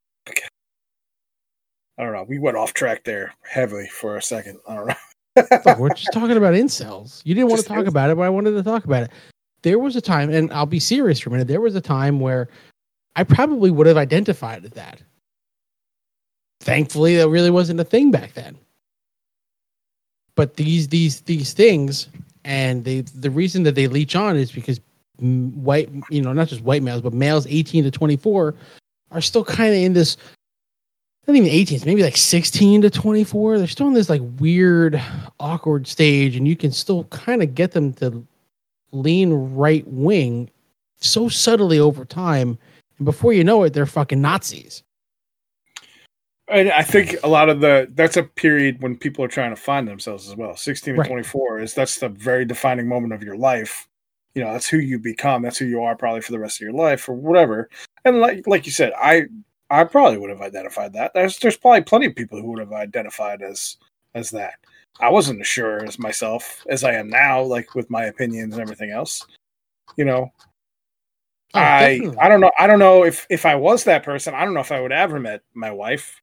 [1.99, 2.25] don't know.
[2.29, 4.59] We went off track there heavily for a second.
[4.69, 4.95] I don't know.
[5.79, 7.23] We're just talking about incels.
[7.25, 9.11] You didn't want to talk about it, but I wanted to talk about it.
[9.63, 11.49] There was a time, and I'll be serious for a minute.
[11.49, 12.49] There was a time where
[13.17, 15.03] I probably would have identified as that.
[16.61, 18.57] Thankfully, that really wasn't a thing back then.
[20.37, 22.09] but these these these things,
[22.45, 24.81] and they the reason that they leech on is because
[25.19, 28.55] white, you know, not just white males, but males 18 to 24
[29.11, 30.17] are still kind of in this.
[31.27, 33.59] Not even 18, it's maybe like 16 to 24.
[33.59, 35.01] They're still in this like weird,
[35.39, 38.27] awkward stage, and you can still kind of get them to
[38.91, 40.51] lean right wing
[41.01, 42.59] so subtly over time.
[42.99, 44.83] And before you know it, they're fucking Nazis.
[46.49, 49.61] And I think a lot of the that's a period when people are trying to
[49.61, 50.57] find themselves as well.
[50.57, 51.09] 16 to Right.
[51.09, 53.89] 24 is that's the very defining moment of your life.
[54.35, 55.43] You know, that's who you become.
[55.43, 57.71] That's who you are probably for the rest of your life or whatever.
[58.05, 59.27] And like like you said, I
[59.73, 61.13] I probably would have identified that.
[61.15, 63.77] There's there's probably plenty of people who would have identified as
[64.15, 64.55] as that.
[65.01, 68.63] I wasn't as sure as myself as I am now, like with my opinions and
[68.63, 69.25] everything else.
[69.97, 70.33] You know,
[71.55, 72.19] Oh, I definitely.
[72.19, 72.53] I don't know.
[72.59, 74.35] I don't know if if I was that person.
[74.35, 76.21] I don't know if I would have ever met my wife,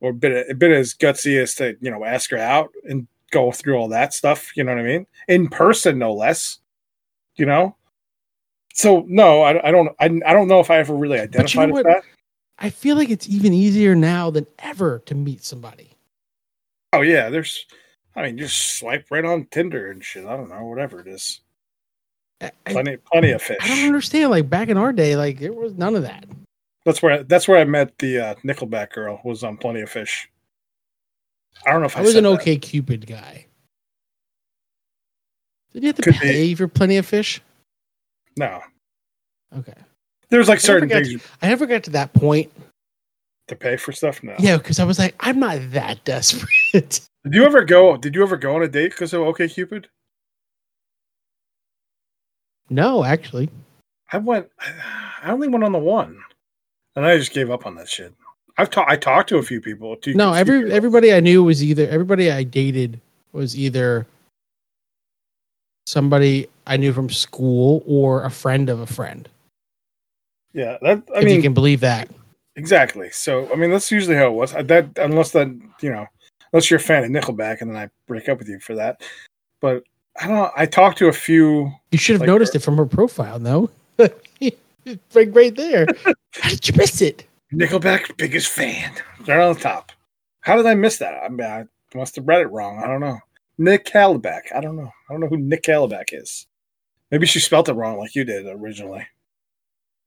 [0.00, 3.76] or been been as gutsy as to you know ask her out and go through
[3.76, 4.54] all that stuff.
[4.56, 5.06] You know what I mean?
[5.28, 6.58] In person, no less.
[7.36, 7.76] You know.
[8.74, 9.88] So no, I, I don't.
[10.00, 12.02] I, I don't know if I ever really identified with that.
[12.58, 15.92] I feel like it's even easier now than ever to meet somebody.
[16.92, 17.66] Oh yeah, there's.
[18.16, 20.26] I mean, just swipe right on Tinder and shit.
[20.26, 21.40] I don't know, whatever it is.
[22.40, 23.58] I, I- Plenty, plenty of fish.
[23.60, 24.30] I don't understand.
[24.30, 26.24] Like back in our day, like there was none of that.
[26.84, 29.20] That's where that's where I met the uh, Nickelback girl.
[29.24, 30.28] Was on Plenty of Fish.
[31.66, 32.30] I don't know if I, I was an that.
[32.30, 33.46] okay Cupid guy.
[35.72, 36.18] Did you have to Could be.
[36.20, 37.40] pay for plenty of fish?
[38.36, 38.60] No,
[39.56, 39.74] Okay.
[40.30, 42.52] There's like I certain things I never got to that point.
[43.48, 44.22] to pay for stuff.
[44.22, 44.34] now.
[44.38, 46.48] Yeah, because I was like, I'm not that desperate.
[47.24, 47.96] Did you ever go?
[47.96, 49.88] Did you ever go on a date because of OK Cupid?
[52.70, 53.48] no, actually.
[54.12, 54.48] I went.
[55.22, 56.18] I only went on the one,
[56.96, 58.14] and I just gave up on that shit.
[58.56, 58.90] I've talked.
[58.90, 59.96] I talked to a few people.
[59.96, 60.72] to- No, every girls.
[60.72, 63.00] everybody I knew was either everybody I dated
[63.32, 64.06] was either
[65.86, 69.28] somebody I knew from school or a friend of a friend.
[70.52, 71.02] Yeah, that.
[71.14, 72.08] I if you can believe that.
[72.56, 73.10] exactly.
[73.10, 74.52] So, I mean, that's usually how it was.
[74.52, 75.48] That unless that
[75.80, 76.06] you know,
[76.52, 79.02] unless you're a fan of Nickelback, and then I break up with you for that.
[79.60, 79.84] But
[80.20, 80.36] I don't.
[80.36, 80.50] know.
[80.56, 81.70] I talked to a few.
[81.92, 83.70] You should have Like noticed it from her profile, no?
[83.98, 84.14] like
[85.34, 85.86] right there.
[86.34, 87.26] How did you miss it?
[87.52, 88.92] Nickelback biggest fan.
[89.24, 89.92] They're on the top.
[90.40, 91.14] How did I miss that?
[91.22, 92.82] I mean, I must have read it wrong.
[92.82, 93.18] I don't know.
[93.58, 94.54] Nick Calabac.
[94.54, 94.90] I don't know.
[95.08, 96.46] I don't know who Nick Calabac is.
[97.10, 99.06] Maybe she spelt it wrong like you did originally.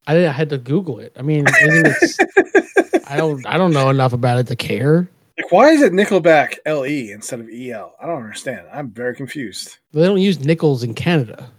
[0.08, 1.14] I, didn't, I had to Google it.
[1.18, 1.46] I mean,
[3.08, 5.10] I don't I don't know enough about it to care.
[5.38, 7.94] like, why is it Nickelback L E instead of E L?
[8.02, 8.66] I don't understand.
[8.74, 9.78] I'm very confused.
[9.94, 11.50] They don't use nickels in Canada.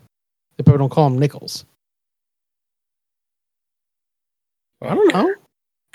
[0.57, 1.65] They probably don't call them nickels.
[4.81, 5.35] I don't know.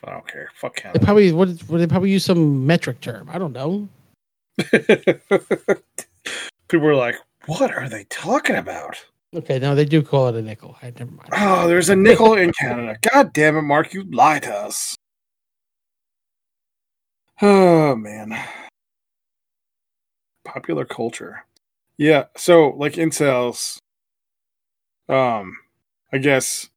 [0.04, 0.50] I don't care.
[0.56, 1.00] Fuck Canada.
[1.00, 3.30] They probably what, what they probably use some metric term.
[3.32, 3.90] I don't know.
[6.68, 9.04] People were like, "What are they talking about?"
[9.36, 10.78] Okay, no, they do call it a nickel.
[10.82, 11.30] I never mind.
[11.34, 12.98] Oh, there's a nickel in Canada.
[13.12, 14.96] God damn it, Marc, you lied to us.
[17.42, 18.38] Oh man.
[20.46, 21.46] Popular culture.
[21.98, 23.80] Yeah, so like incels,
[25.10, 25.58] um,
[26.13, 26.70] I guess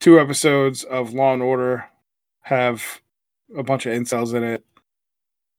[0.00, 1.84] two episodes of Law and Order
[2.42, 3.00] have
[3.56, 4.64] a bunch of incels in it.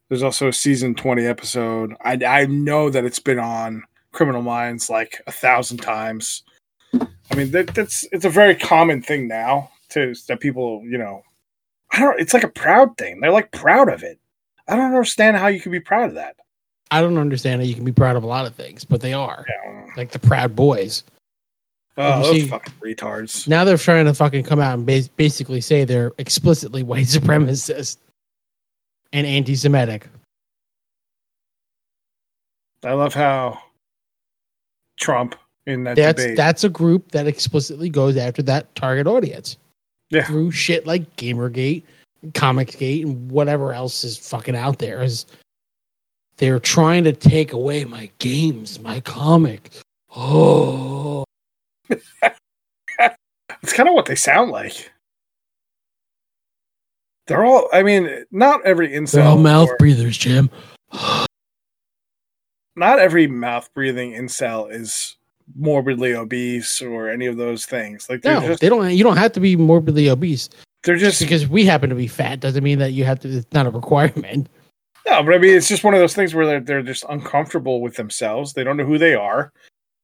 [0.10, 1.96] There's also a season 20 episode.
[2.02, 6.44] I, I know that it's been on Criminal Minds like a thousand times.
[6.94, 11.24] I mean, that, that's it's a very common thing now to that people, you know,
[11.92, 12.20] I don't.
[12.20, 13.20] It's like a proud thing.
[13.20, 14.20] They're like proud of it.
[14.68, 16.38] I don't understand how you can be proud of that.
[16.92, 19.14] I don't understand how you can be proud of a lot of things, but they
[19.14, 21.04] are I like the Proud Boys.
[21.98, 23.48] Oh, those see- fucking retards.
[23.48, 27.98] Now they're trying to fucking come out and bas- basically say they're explicitly white supremacist
[29.12, 30.08] and anti-Semitic.
[32.84, 33.60] I love how
[35.00, 36.38] Trump in that That's debate.
[36.38, 39.58] that's a group that explicitly goes after that target audience
[40.10, 40.26] Yeah.
[40.26, 41.84] through shit like GamerGate,
[42.32, 45.02] Comicsgate, and whatever else is fucking out there.
[45.02, 45.26] Is
[46.38, 49.70] they're trying to take away my games, my comic.
[50.16, 51.24] Oh,
[53.62, 54.92] It's kind of what they sound like.
[57.28, 57.70] They're all.
[57.72, 59.12] I mean, not every incel.
[59.14, 60.50] they're all mouth or- breathers, Jim.
[62.76, 65.18] Not every mouth breathing incel is
[65.56, 68.10] morbidly obese or any of those things.
[68.10, 68.92] Like No, just they don't.
[68.92, 70.50] You don't have to be morbidly obese.
[70.84, 73.30] they're Just just because we happen to be fat doesn't mean that you have to.
[73.30, 74.48] It's not a requirement.
[75.06, 77.82] no, but I mean it's just one of those things where they're they're just uncomfortable
[77.82, 78.54] with themselves.
[78.54, 79.52] They don't know who they are.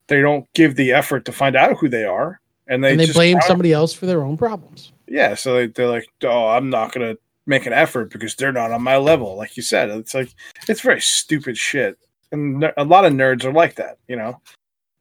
[0.07, 3.11] They don't give the effort to find out who they are, and they and they
[3.11, 4.91] blame somebody else for their own problems.
[5.07, 8.71] Yeah, so they, they're like, oh, I'm not gonna make an effort because they're not
[8.71, 9.35] on my level.
[9.35, 10.33] Like you said, it's like
[10.67, 11.97] it's very stupid shit.
[12.31, 13.97] And a lot of nerds are like that.
[14.07, 14.39] You know,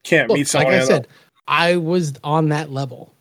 [0.05, 0.73] can't Look, meet someone.
[0.73, 1.09] like I said,
[1.47, 3.13] I was on that level.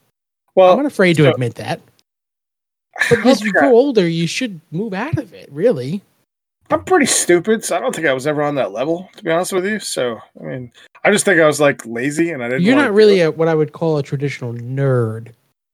[0.56, 1.82] well, I'm not afraid to so- admit that.
[3.12, 5.48] But as you grow older, you should move out of it.
[5.52, 6.02] Really,
[6.72, 9.30] I'm pretty stupid, so I don't think I was ever on that level, to be
[9.30, 9.80] honest with you.
[9.80, 10.72] So, I mean,
[11.04, 12.63] I just think I was like lazy, and I didn't.
[12.63, 15.28] you're not really a, what I would call a traditional nerd.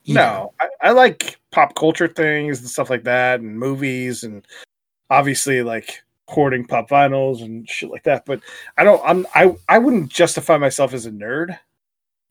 [0.04, 0.20] either.
[0.20, 4.46] No, I, I like pop culture things and stuff like that, and movies, and
[5.10, 8.26] obviously like hoarding pop vinyls and shit like that.
[8.26, 8.42] But
[8.78, 9.02] I don't.
[9.06, 9.26] I'm.
[9.36, 9.56] I.
[9.70, 11.58] I wouldn't justify myself as a nerd.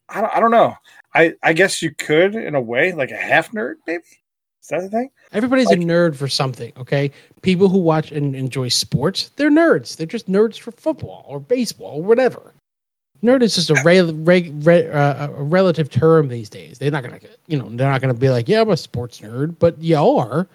[0.08, 0.34] I don't.
[0.36, 0.76] I don't know.
[1.14, 1.34] I.
[1.42, 4.04] I guess you could in a way, like a half nerd, maybe.
[4.60, 5.10] Is that the thing?
[5.32, 7.10] Everybody's Like- a nerd for something, okay?
[7.42, 9.96] People who watch and enjoy sports, they're nerds.
[9.96, 12.52] They're just nerds for football or baseball or whatever.
[13.24, 16.78] Nerd is just a, rel- reg- re- uh, a relative term these days.
[16.78, 19.56] They're not gonna, you know, they're not gonna be like, yeah, I'm a sports nerd,
[19.58, 20.46] but you are.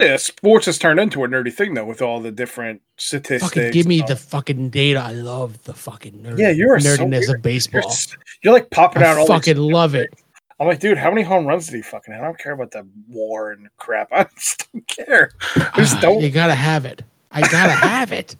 [0.00, 3.52] Yeah, sports has turned into a nerdy thing though, with all the different statistics.
[3.52, 5.00] Fucking give me the fucking data.
[5.00, 6.38] I love the fucking nerd.
[6.38, 7.36] Yeah, you're so nerdiness weird.
[7.36, 7.82] of baseball.
[7.82, 10.14] You're, you're like popping out I all these fucking love it.
[10.60, 12.22] I'm like, dude, how many home runs did he fucking have?
[12.22, 14.08] I don't care about the war and crap.
[14.12, 15.32] I just don't care.
[15.56, 16.20] I just Ah, don't.
[16.20, 17.02] You gotta have it.
[17.32, 18.36] I gotta have it.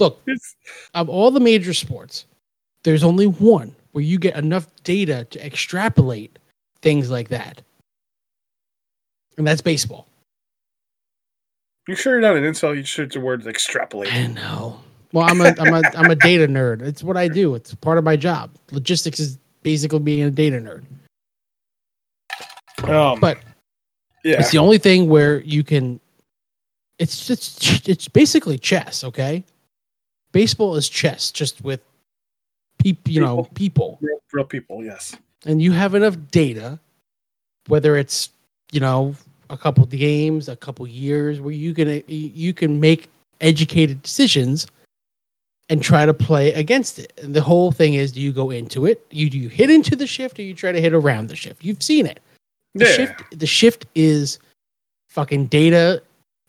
[0.00, 0.20] Look,
[0.94, 2.26] of all the major sports,
[2.82, 6.38] there's only one where you get enough data to extrapolate
[6.82, 7.62] things like that.
[9.38, 10.06] And that's baseball.
[11.86, 12.76] You sure you're not an incel?
[12.76, 14.12] You should the word extrapolate.
[14.12, 14.80] I know.
[15.12, 16.82] Well, I'm a I'm a I'm a data nerd.
[16.82, 17.54] It's what I do.
[17.54, 18.50] It's part of my job.
[18.72, 20.84] Logistics is basically being a data nerd.
[22.88, 23.38] Um, But
[24.24, 26.00] yeah, It's the only thing where you can.
[26.98, 29.04] It's just it's basically chess.
[29.04, 29.44] Okay,
[30.32, 31.80] baseball is chess, just with
[32.78, 33.12] people.
[33.12, 34.84] You know, people, real, real people.
[34.84, 35.14] Yes.
[35.44, 36.78] and you have enough data,
[37.68, 38.30] whether it's
[38.72, 39.14] you know
[39.50, 43.08] a couple games, a couple years, where you can you can make
[43.40, 44.66] educated decisions
[45.68, 47.12] and try to play against it.
[47.22, 49.04] And the whole thing is, do you go into it?
[49.10, 51.64] You do you hit into the shift, or you try to hit around the shift?
[51.64, 52.20] You've seen it.
[52.74, 52.92] The Yeah.
[52.92, 54.38] shift the shift is
[55.08, 56.02] fucking data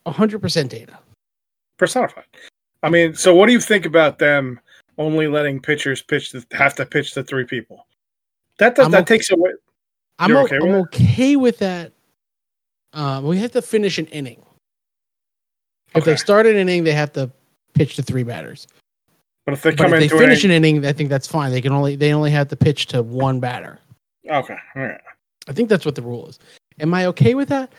[0.05, 0.97] 100% data
[1.77, 2.25] Personified.
[2.83, 4.59] I mean, so what do you think about them
[4.97, 7.85] only letting pitchers pitch the, have to pitch to three people?
[8.59, 9.51] That that, that okay- takes away.
[10.19, 11.91] i'm, okay I'm with okay with that
[12.93, 14.43] um, we have to finish an inning.
[15.95, 16.17] If they Okay.
[16.17, 17.31] start an inning they have to
[17.73, 18.67] pitch to three batters.
[19.45, 21.51] But if they but come if they finish an, an inning i think that's fine.
[21.51, 23.79] They can only they only have to pitch to one batter.
[24.29, 24.99] Okay, all right.
[25.47, 26.39] i think that's what the rule is.
[26.79, 27.71] Am i okay with that?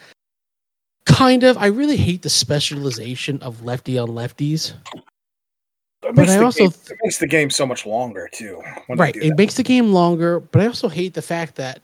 [1.04, 1.56] Kind of.
[1.58, 4.72] I really hate the specialization of lefty on lefties.
[4.94, 5.02] It
[6.02, 8.62] But makes, I the also game, it makes the game so much longer too.
[8.88, 9.14] right.
[9.16, 11.80] it makes the game longer but i also hate the fact that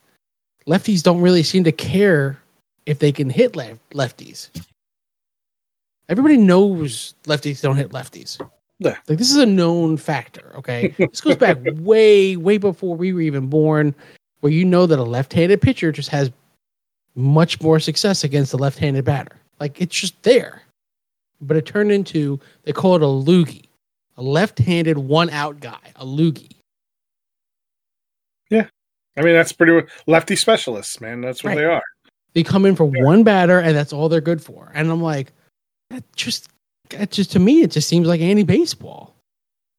[0.66, 2.38] lefties don't really seem to care
[2.86, 4.50] if they can hit lef- lefties
[6.08, 8.38] everybody knows lefties don't hit lefties
[8.78, 8.96] Yeah.
[9.08, 13.20] like this is a known factor okay this goes back way way before we were
[13.22, 13.94] even born
[14.40, 16.30] where you know that a left-handed pitcher just has
[17.14, 20.62] much more success against a left-handed batter like it's just there
[21.40, 23.64] but it turned into they call it a loogie
[24.16, 26.50] a left-handed one-out guy a loogie
[28.50, 28.66] Yeah,
[29.16, 31.20] I mean, that's pretty lefty specialists, man.
[31.22, 31.56] That's what Right.
[31.58, 31.82] they are.
[32.34, 34.72] They come in for one batter and that's all they're good for.
[34.74, 35.32] And I'm like,
[35.90, 36.48] that just,
[36.90, 39.14] that just to me, it just seems like anti baseball.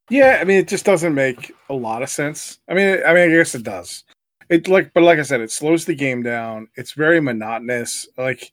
[0.09, 2.59] Yeah, I mean, it just doesn't make a lot of sense.
[2.69, 4.03] I mean, I mean, I guess it does.
[4.49, 6.67] It like, but like I said, it slows the game down.
[6.75, 8.07] It's very monotonous.
[8.17, 8.51] Like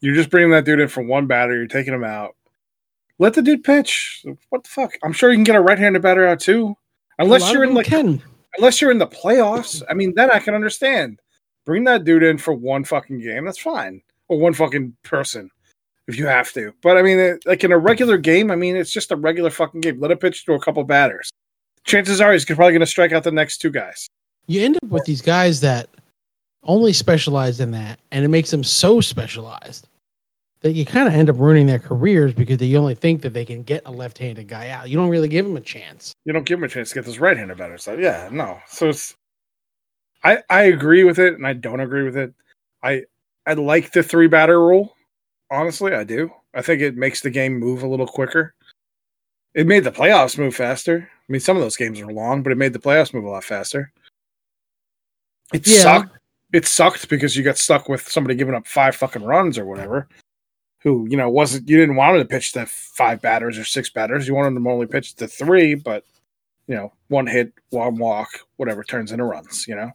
[0.00, 1.56] you're just bringing that dude in for one batter.
[1.56, 2.36] You're taking him out.
[3.18, 4.24] Let the dude pitch.
[4.50, 4.92] What the fuck?
[5.02, 6.74] I'm sure you can get a right-handed batter out too,
[7.18, 8.22] unless you're in like Ken.
[8.56, 9.82] unless you're in the playoffs.
[9.90, 11.20] I mean, then I can understand.
[11.70, 13.44] Bring that dude in for one fucking game.
[13.44, 15.48] That's fine, or one fucking person
[16.08, 16.74] if you have to.
[16.82, 19.50] But I mean, it, like in a regular game, I mean, it's just a regular
[19.50, 20.00] fucking game.
[20.00, 21.30] Let it pitch to a couple batters.
[21.84, 24.08] Chances are he's probably going to strike out the next two guys.
[24.48, 25.88] You end up with these guys that
[26.64, 29.86] only specialize in that, and it makes them so specialized
[30.62, 33.44] that you kind of end up ruining their careers because they only think that they
[33.44, 34.90] can get a left handed guy out.
[34.90, 36.14] You don't really give them a chance.
[36.24, 37.78] You don't give him a chance to get this right-handed batter.
[37.78, 38.58] So yeah, no.
[38.66, 39.14] So it's
[40.22, 42.32] I I agree with it, and I don't agree with it.
[42.82, 43.04] I
[43.46, 44.94] I like the three batter rule.
[45.50, 46.30] Honestly, I do.
[46.54, 48.54] I think it makes the game move a little quicker.
[49.54, 51.08] It made the playoffs move faster.
[51.10, 53.28] I mean, some of those games were long, but it made the playoffs move a
[53.28, 53.92] lot faster.
[55.52, 55.82] It Yeah.
[55.82, 56.16] sucked.
[56.52, 60.08] It sucked because you got stuck with somebody giving up five fucking runs or whatever.
[60.82, 63.90] Who you know wasn't you didn't want him to pitch to five batters or six
[63.90, 64.26] batters.
[64.26, 66.04] You wanted them to only pitch to three, but
[66.66, 69.66] you know one hit, one walk, whatever turns into runs.
[69.68, 69.90] You know.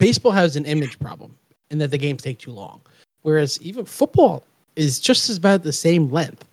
[0.00, 1.36] Baseball has an image problem
[1.70, 2.80] in that the games take too long,
[3.22, 4.42] whereas even football
[4.74, 6.44] is just as about the same length.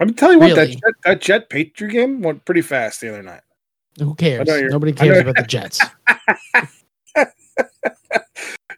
[0.00, 3.22] I'm telling you what, that jet, that Jet Patriot game went pretty fast the other
[3.22, 3.40] night.
[3.98, 4.46] Who cares?
[4.70, 5.80] Nobody cares about the Jets.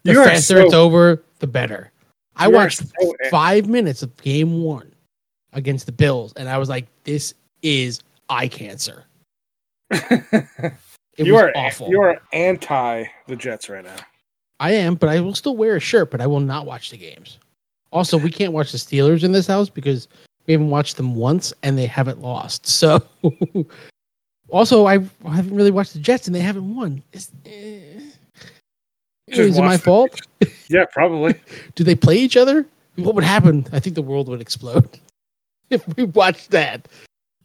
[0.04, 1.90] The You faster so- it's over, the better.
[2.36, 4.92] I watched so- five minutes of game one
[5.52, 9.04] against the Bills, and I was like, "This is eye cancer."
[11.18, 11.88] It you was are awful.
[11.90, 13.96] you are anti the Jets right now.
[14.60, 16.96] I am, but I will still wear a shirt, but I will not watch the
[16.96, 17.38] games.
[17.92, 20.08] Also, we can't watch the Steelers in this house because
[20.46, 22.66] we haven't watched them once and they haven't lost.
[22.78, 23.02] So,
[24.50, 27.02] also, I haven't really watched the Jets and they haven't won.
[27.12, 28.00] Is, eh,
[29.26, 30.20] is it my fault?
[30.68, 31.34] Yeah, probably.
[31.74, 32.66] Do they play each other?
[32.96, 33.66] What would happen?
[33.72, 34.98] I think the world would explode
[35.70, 36.88] if we watched that.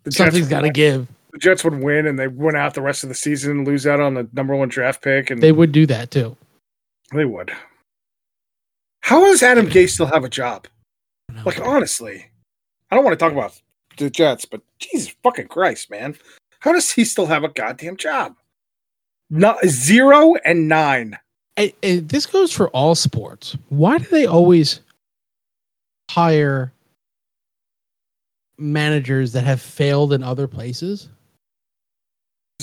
[0.03, 1.07] The Something's got to give.
[1.33, 3.85] The Jets would win and they win out the rest of the season and lose
[3.87, 6.37] out on the number one draft pick, and They would do that too.
[7.11, 7.51] they would.
[9.01, 10.67] How does Adam Gase still have a job?
[11.45, 12.29] Like honestly,
[12.91, 13.59] I don't want to talk about
[13.97, 16.15] the Jets, but Jesus fucking Christ, man,
[16.59, 18.35] how does he still have a goddamn job?
[19.29, 21.17] Not zero and nine.
[21.57, 23.57] and, and this goes for all sports.
[23.69, 24.81] Why do they always
[26.11, 26.71] hire
[28.59, 31.09] managers that have failed in other places?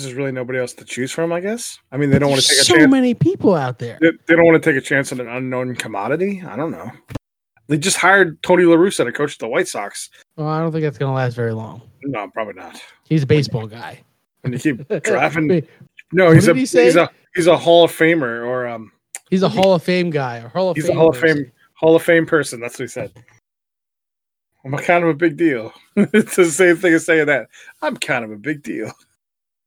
[0.03, 1.31] There's really nobody else to choose from.
[1.31, 1.79] I guess.
[1.91, 2.91] I mean, they don't want to take so chance.
[2.91, 3.97] many people out there.
[4.01, 6.43] They, they don't want to take a chance on an unknown commodity.
[6.45, 6.89] I don't know.
[7.67, 10.09] They just hired Tony La Russa to coach the White Sox.
[10.35, 11.81] Well, I don't think that's going to last very long.
[12.03, 12.81] No, probably not.
[13.05, 14.01] He's a baseball guy.
[14.43, 15.65] And you keep drafting.
[16.11, 18.91] No, he's a he he's a he's a Hall of Famer or um
[19.29, 20.37] He's a Hall of Fame guy.
[20.37, 21.17] A Hall of he's Fame a Hall of.
[21.17, 22.59] Fame Hall of Fame person.
[22.59, 23.13] That's what he said.
[24.65, 25.73] I'm a kind of a big deal.
[25.95, 27.47] it's the same thing as saying that.
[27.81, 28.91] I'm kind of a big deal.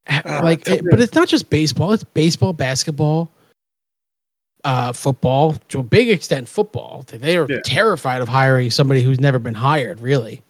[0.09, 1.93] Ah, like, it- but it's not just baseball.
[1.93, 3.31] It's baseball, basketball,
[4.65, 6.49] uh, football to a big extent.
[6.49, 7.05] Football.
[7.09, 7.61] They are Yeah.
[7.65, 10.01] terrified of hiring somebody who's never been hired.
[10.01, 10.43] Really,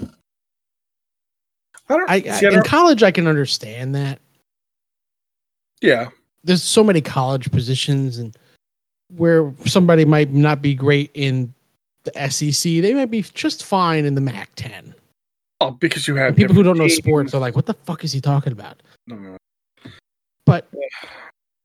[0.00, 2.10] I don't.
[2.10, 4.20] I, see, I in don't- college I can understand that.
[5.80, 6.10] yeah,
[6.44, 8.36] There's so many college positions and
[9.08, 11.52] where somebody might not be great in
[12.04, 14.94] the SEC, they might be just fine in the MAC-10.
[15.62, 18.12] Oh, because you have people who don't know sports are like, "What the fuck is
[18.12, 19.36] he talking about?" No.
[20.46, 20.68] but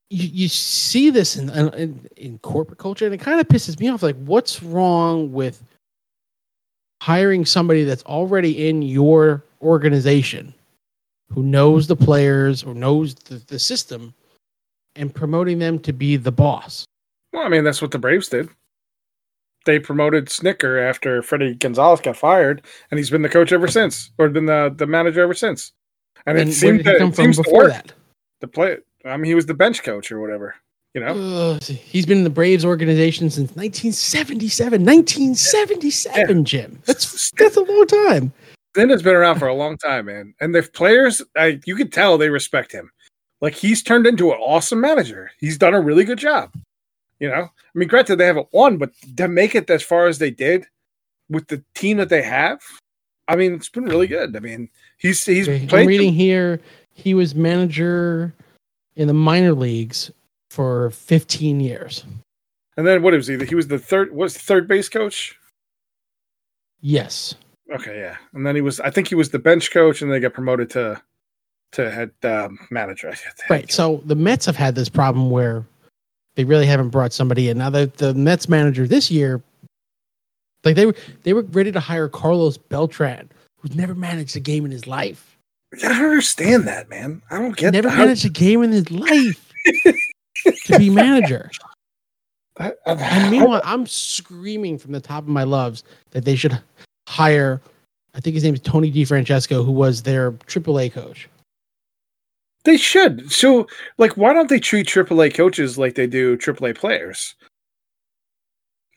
[0.10, 3.90] you, you see this in, in in corporate culture and it kind of pisses me
[3.90, 5.62] off like what's wrong with
[7.02, 10.54] hiring somebody that's already in your organization
[11.32, 14.14] who knows the players or knows the, the system
[14.96, 16.86] and promoting them to be the boss
[17.34, 18.50] Well, I mean, that's what the Braves did.
[19.68, 24.12] They promoted Snitker after Fredi Gonzalez got fired, and he's been the coach ever since,
[24.18, 25.74] or been the, the manager ever since.
[26.26, 27.74] And, and it seemed come it from seems to work.
[27.74, 27.92] that
[28.40, 30.56] The play, I mean, he was the bench coach or whatever.
[30.94, 37.58] You know, Ugh, he's been in the braves organization since 1977 1977 jim that's that's
[37.58, 38.34] a long time
[38.74, 40.34] Then has been around for a long time, man.
[40.40, 42.90] And the players, I, you could tell they respect him.
[43.42, 45.30] Like he's turned into an awesome manager.
[45.40, 46.52] He's done a really good job.
[47.20, 50.20] You know, I mean, granted they haven't won, but to make it as far as
[50.20, 50.66] they did
[51.30, 52.60] with the team that they have,
[53.28, 54.36] I mean, it's been really good.
[54.36, 56.62] I mean, he's he's I'm reading here.
[56.94, 58.34] He was manager
[58.96, 60.12] in the minor leagues
[60.50, 62.04] for 15 years.
[62.78, 63.44] And then what was he?
[63.46, 64.16] He was the third.
[64.16, 65.38] Was the third base coach?
[66.82, 67.36] Yes.
[67.74, 68.18] Okay, yeah.
[68.34, 68.80] And then he was.
[68.80, 71.02] I think he was the bench coach, and they got promoted to
[71.74, 73.14] to head um, manager.
[73.50, 73.72] Right.
[73.72, 75.66] So the Mets have had this problem where
[76.38, 77.58] they really haven't brought somebody in.
[77.58, 79.42] Now the, the Mets manager this year,
[80.64, 83.28] like they were they were ready to hire Carlos Beltran,
[83.58, 85.36] who's never managed a game in his life.
[85.84, 87.24] I don't understand that, man.
[87.32, 87.74] I don't get.
[87.74, 89.52] never how- managed a game in his life
[90.66, 91.50] to be manager.
[92.60, 96.58] I- I- And meanwhile, I'm screaming from the top of my lungs that they should
[97.10, 97.60] hire,
[98.14, 101.28] I think his name is Tony DeFrancesco, who was their AAA coach.
[102.66, 103.32] They should.
[103.32, 107.36] So, like, why don't they treat AAA coaches like they do AAA players?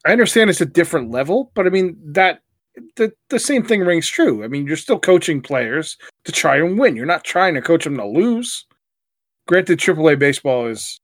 [0.06, 2.40] I understand it's a different level, but I mean that
[2.96, 4.42] the the same thing rings true.
[4.44, 6.96] I mean, you're still coaching players to try and win.
[6.96, 8.66] You're not trying to coach them to lose.
[9.46, 11.00] Granted, AAA baseball is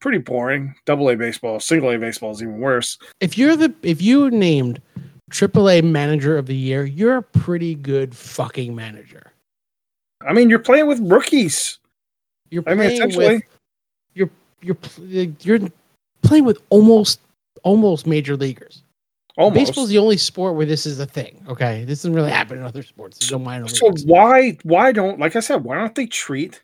[0.00, 0.74] pretty boring.
[0.86, 2.98] Double A baseball, single A baseball is even worse.
[3.20, 4.80] If you're the if you named
[5.30, 9.33] AAA manager of the year, you're a pretty good fucking manager.
[10.26, 11.78] I mean, you're playing with rookies.
[12.50, 13.42] You're I mean, playing essentially, with
[14.14, 14.30] you're
[14.62, 14.76] you're
[15.40, 15.68] you're
[16.22, 17.20] playing with almost
[17.62, 18.82] almost major leaguers.
[19.36, 19.66] almost.
[19.66, 21.44] Baseball's the only sport where this is a thing.
[21.48, 23.30] Okay, this doesn't really happen in other sports.
[23.30, 26.62] No minor So why why don't like I said why don't they treat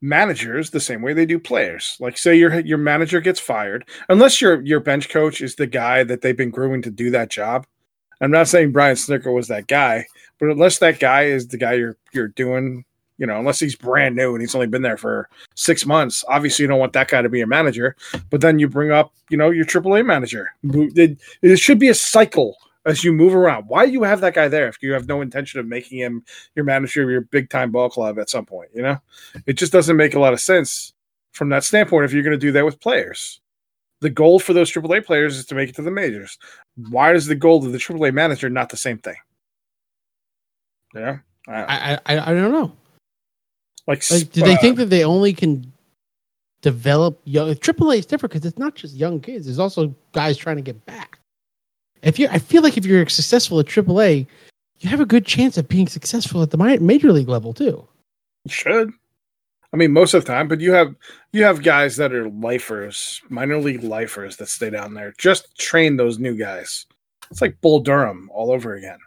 [0.00, 1.96] managers the same way they do players?
[2.00, 6.04] Like say your your manager gets fired, unless your your bench coach is the guy
[6.04, 7.66] that they've been grooming to do that job,
[8.20, 10.06] I'm not saying Brian Snitker was that guy,
[10.42, 12.84] but unless that guy is the guy you're you're doing,
[13.16, 16.64] you know, unless he's brand new and he's only been there for six months, obviously
[16.64, 17.94] you don't want that guy to be a manager.
[18.28, 20.50] But then you bring up, you know, your AAA manager.
[20.64, 23.68] It, it should be a cycle as you move around.
[23.68, 26.24] Why do you have that guy there if you have no intention of making him
[26.56, 28.70] your manager of your big time ball club at some point?
[28.74, 28.98] You know,
[29.46, 30.92] it just doesn't make a lot of sense
[31.30, 33.40] from that standpoint if you're going to do that with players.
[34.00, 36.36] The goal for those AAA players is to make it to the majors.
[36.90, 39.14] Why is the goal of the AAA manager not the same thing?
[40.94, 41.18] Yeah,
[41.48, 42.72] I I, I don't know.
[43.86, 45.72] Like, like do they think that they only can
[46.60, 47.54] develop young?
[47.54, 49.46] AAA is different because it's not just young kids.
[49.46, 51.18] There's also guys trying to get back.
[52.02, 54.26] If you, I feel like if you're successful at AAA,
[54.80, 57.86] you have a good chance of being successful at the major league level too.
[58.44, 58.92] You should.
[59.72, 60.94] I mean, most of the time, but you have
[61.32, 65.14] you have guys that are lifers, minor league lifers that stay down there.
[65.16, 66.86] Just train those new guys.
[67.30, 68.98] It's like Bull Durham all over again.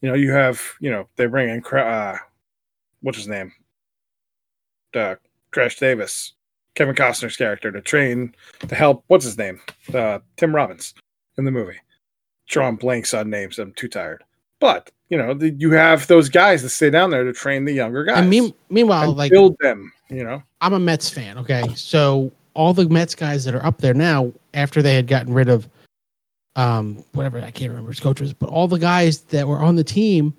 [0.00, 2.16] You know, you have you know they bring in uh,
[3.00, 3.52] what's his name,
[4.94, 5.16] uh,
[5.52, 6.32] Crash Davis,
[6.74, 8.34] Kevin Costner's character to train
[8.68, 9.04] to help.
[9.06, 9.60] What's his name?
[9.92, 10.94] Uh, Tim Robbins
[11.38, 11.78] in the movie
[12.46, 13.58] drawing blanks on names.
[13.58, 14.24] I'm too tired.
[14.60, 17.72] But you know, the, you have those guys that stay down there to train the
[17.72, 18.18] younger guys.
[18.18, 19.92] And mean, meanwhile, and like build them.
[20.08, 21.38] You know, I'm a Mets fan.
[21.38, 25.34] Okay, so all the Mets guys that are up there now, after they had gotten
[25.34, 25.68] rid of,
[26.56, 29.84] um, whatever I can't remember his coaches, but all the guys that were on the
[29.84, 30.34] team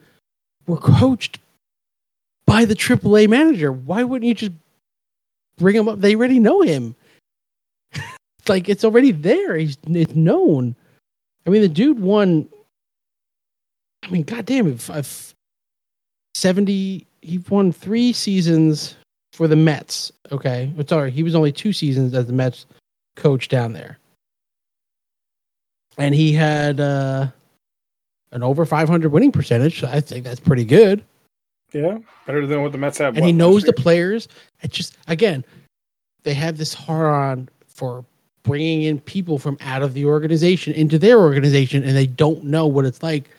[0.66, 1.40] were coached
[2.46, 3.72] by the AAA manager.
[3.72, 4.52] Why wouldn't you just
[5.58, 6.02] bring him up?
[6.02, 6.96] They already know him.
[8.48, 9.56] like it's already there.
[9.56, 10.76] He's it's known.
[11.46, 12.50] I mean, the dude won.
[14.04, 15.36] I mean, goddamn, if, if
[16.34, 18.96] seventy, he won three seasons
[19.34, 20.12] for the Mets.
[20.32, 22.66] Okay, sorry, he was only two seasons as the Mets
[23.16, 23.98] coach down there,
[25.98, 27.28] and he had uh,
[28.32, 29.84] an over five hundred winning percentage.
[29.84, 31.04] I think that's pretty good.
[31.74, 33.18] Yeah, better than what the Mets have.
[33.18, 34.28] And he knows the players.
[34.62, 35.44] It just again,
[36.24, 38.06] they have this hard on for
[38.44, 42.66] bringing in people from out of the organization into their organization and they don't know
[42.66, 43.30] what it's like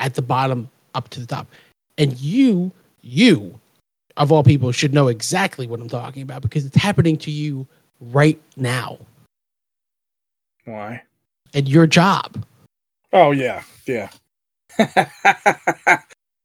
[0.00, 1.46] at the bottom up to the top.
[1.96, 2.70] And you,
[3.00, 3.58] you
[4.16, 7.66] of all people should know exactly what I'm talking about because it's happening to you
[8.00, 8.98] right now.
[10.66, 11.02] Why?
[11.54, 12.44] At your job.
[13.12, 14.10] Oh yeah, yeah.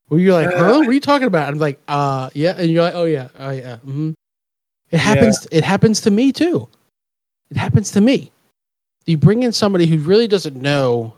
[0.10, 0.78] well, you're like, huh?
[0.78, 1.48] What are you talking about?
[1.48, 3.78] I'm like, uh, yeah, and you're like, oh yeah, oh yeah.
[3.78, 4.12] Mm-hmm.
[4.92, 5.48] It happens.
[5.52, 5.60] Yeah.
[5.60, 6.68] It happens to me too.
[7.50, 8.32] It happens to me.
[9.06, 11.14] You bring in somebody who really doesn't know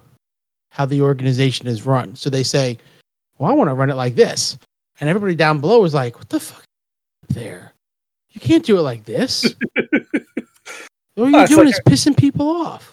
[0.70, 2.16] how the organization is run.
[2.16, 2.78] So they say,
[3.38, 4.58] Well, I want to run it like this.
[5.00, 6.64] And everybody down below is like, What the fuck
[7.30, 7.74] there?
[8.30, 9.54] You can't do it like this.
[11.16, 12.91] what you're doing like, is pissing people off.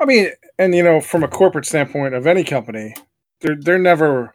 [0.00, 2.94] I mean, and you know, from a corporate standpoint of any company,
[3.40, 4.34] they're they're never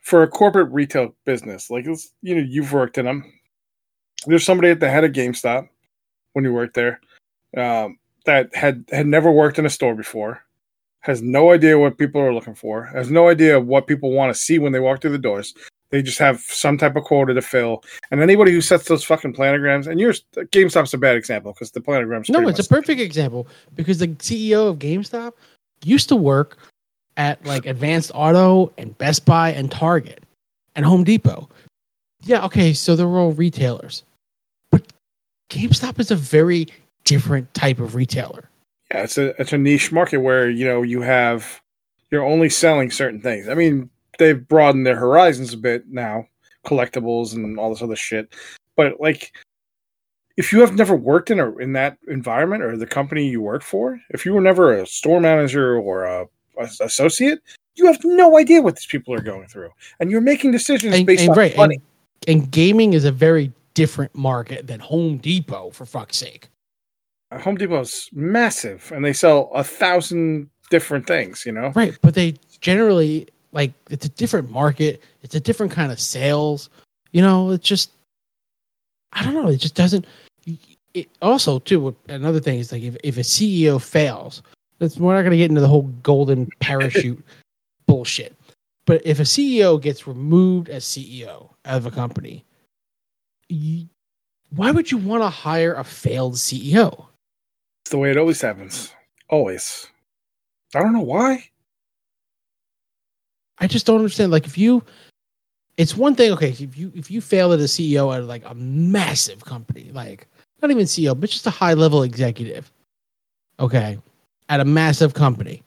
[0.00, 3.24] for a corporate retail business, like you know, you've worked in them.
[4.26, 5.68] There's somebody at the head of GameStop
[6.32, 7.00] when you worked there
[7.56, 10.42] um, that had had never worked in a store before,
[11.00, 14.40] has no idea what people are looking for, has no idea what people want to
[14.40, 15.54] see when they walk through the doors.
[15.94, 19.32] They just have some type of quota to fill, and anybody who sets those fucking
[19.32, 22.28] planograms, and yours, GameStop's a bad example because the planograms.
[22.28, 25.34] No, it's a perfect example because the CEO of GameStop
[25.84, 26.58] used to work
[27.16, 30.24] at like Advanced Auto and Best Buy and Target
[30.74, 31.48] and Home Depot.
[32.24, 34.02] Yeah, okay, so they're all retailers,
[34.72, 34.92] but
[35.48, 36.66] GameStop is a very
[37.04, 38.50] different type of retailer.
[38.90, 41.60] Yeah, it's a it's a niche market where you know you have
[42.10, 43.48] you're only selling certain things.
[43.48, 46.26] I mean, they've broadened their horizons a bit now,
[46.66, 48.34] collectibles and all this other shit.
[48.76, 49.32] But like,
[50.36, 53.62] if you have never worked in a in that environment or the company you work
[53.62, 56.26] for, if you were never a store manager or a,
[56.58, 57.40] a associate,
[57.76, 61.06] you have no idea what these people are going through, and you're making decisions and,
[61.06, 61.80] based and, on right, money.
[62.26, 66.48] And, and gaming is a very different market than Home Depot, for fuck's sake.
[67.30, 71.44] Uh, Home Depot's massive, and they sell a thousand different things.
[71.46, 71.96] You know, right?
[72.02, 75.02] But they generally like it's a different market.
[75.22, 76.68] It's a different kind of sales.
[77.12, 77.90] You know, it's just
[79.12, 79.48] I don't know.
[79.48, 80.06] It just doesn't.
[80.92, 84.42] It also too another thing is like if if a CEO fails,
[84.78, 87.24] that's we're not going to get into the whole golden parachute
[87.86, 88.34] bullshit.
[88.86, 92.44] But if a CEO gets removed as CEO of a company,
[93.48, 93.88] you,
[94.50, 97.06] why would you want to hire a failed CEO?
[97.82, 98.92] It's the way it always happens.
[99.30, 99.88] Always.
[100.74, 101.48] I don't know why.
[103.58, 104.32] I just don't understand.
[104.32, 104.82] Like if you
[105.76, 108.54] it's one thing, okay, if you if you fail as a CEO at like a
[108.54, 110.28] massive company, like
[110.62, 112.70] not even CEO, but just a high level executive,
[113.58, 113.98] okay,
[114.48, 115.62] at a massive company,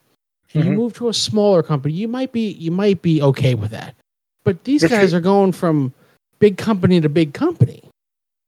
[0.54, 0.80] and you mm-hmm.
[0.80, 3.96] move to a smaller company, you might be you might be okay with that.
[4.44, 5.94] But these you- guys are going from
[6.40, 7.84] big company to big company.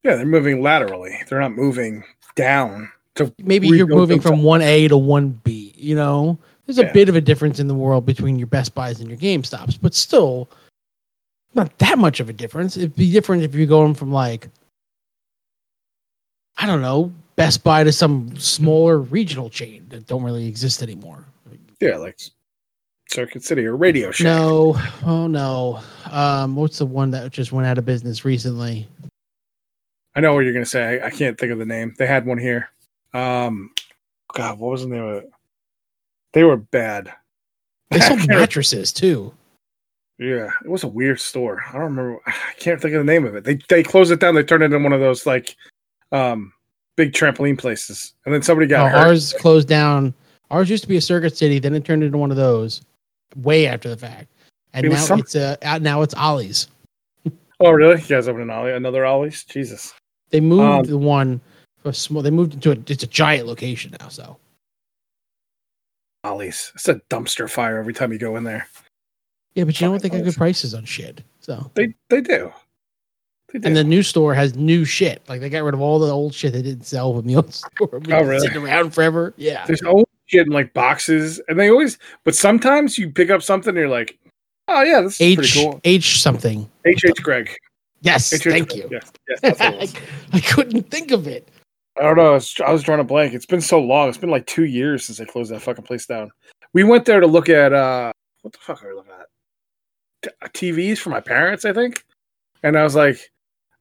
[0.04, 1.20] Yeah, they're moving laterally.
[1.28, 5.74] They're not moving down to Maybe you're moving from one A to one B.
[5.76, 6.40] You know,
[6.70, 6.92] there's a Yeah.
[6.94, 9.96] bit of a difference in the world between your Best Buys and your GameStops, but
[9.96, 10.48] still,
[11.56, 12.78] not that much of a difference.
[12.78, 14.48] It'd be different if you're going from like,
[16.58, 21.26] I don't know, Best Buy to some smaller regional chain that don't really exist anymore.
[21.80, 22.20] yeah, like
[23.10, 24.26] Circuit City or Radio Shack.
[24.26, 25.80] No, oh no.
[26.12, 28.88] Um, what's the one that just went out of business recently?
[30.14, 31.02] I know what you're gonna say.
[31.02, 31.96] I, I can't think of the name.
[31.98, 32.70] They had one here.
[33.16, 33.72] Um,
[34.36, 35.32] God, what was the name of it?
[36.34, 37.12] They were bad.
[37.92, 39.34] They sold mattresses too.
[40.18, 41.64] Yeah, it was a weird store.
[41.70, 42.20] I don't remember.
[42.28, 43.44] I can't think of the name of it.
[43.44, 44.36] They they closed it down.
[44.36, 45.56] They turned it into one of those like,
[46.12, 46.52] um,
[46.98, 48.14] big trampoline places.
[48.26, 49.08] And then somebody got No, hurt.
[49.08, 50.14] ours closed down.
[50.52, 52.82] Ours used to be a Circuit City, then it turned into one of those
[53.36, 54.28] way after the fact,
[54.74, 56.68] and It now some- it's uh now it's Ollie's.
[57.62, 58.02] Oh, really?
[58.02, 59.44] You guys opened an Ollie, another Ollie's?
[59.44, 59.94] Jesus.
[60.32, 61.40] They moved Um, the one
[61.86, 62.22] a small.
[62.24, 64.08] They moved into a, it's a giant location now.
[64.10, 64.38] So
[66.24, 66.72] Ollie's.
[66.76, 68.68] It's a dumpster fire every time you go in there.
[69.54, 70.02] yeah, but you know what?
[70.02, 71.24] They got good prices on shit.
[71.40, 72.52] So They they do.
[73.52, 73.68] They do.
[73.68, 75.22] and the new store has new shit.
[75.28, 77.54] Like they got rid of all the old shit they didn't sell from the old
[77.54, 77.90] store.
[78.12, 78.40] Oh, really?
[78.40, 79.34] Sitting around forever.
[79.38, 79.66] Yeah.
[79.66, 81.98] There's always shit in like boxes, and they always.
[82.26, 84.20] But sometimes you pick up something, and you're like,
[84.68, 86.70] "Oh yeah, this is H pretty cool." H something.
[86.86, 87.50] H H Greg.
[88.02, 88.44] Yes, H.H.
[88.54, 88.78] thank Greg.
[88.84, 88.88] you.
[88.92, 90.02] Yes, yes, that's what it
[90.34, 90.38] I.
[90.38, 91.48] I couldn't think of it.
[91.98, 92.32] I don't know.
[92.32, 93.34] I was, I was drawing a blank.
[93.34, 94.10] It's been so long.
[94.10, 96.32] It's been like two years since they closed that fucking place down.
[96.74, 100.54] We went there to look at uh, what the fuck are we looking at?
[100.54, 102.04] T- TVs for my parents, I think.
[102.64, 103.20] And I was like,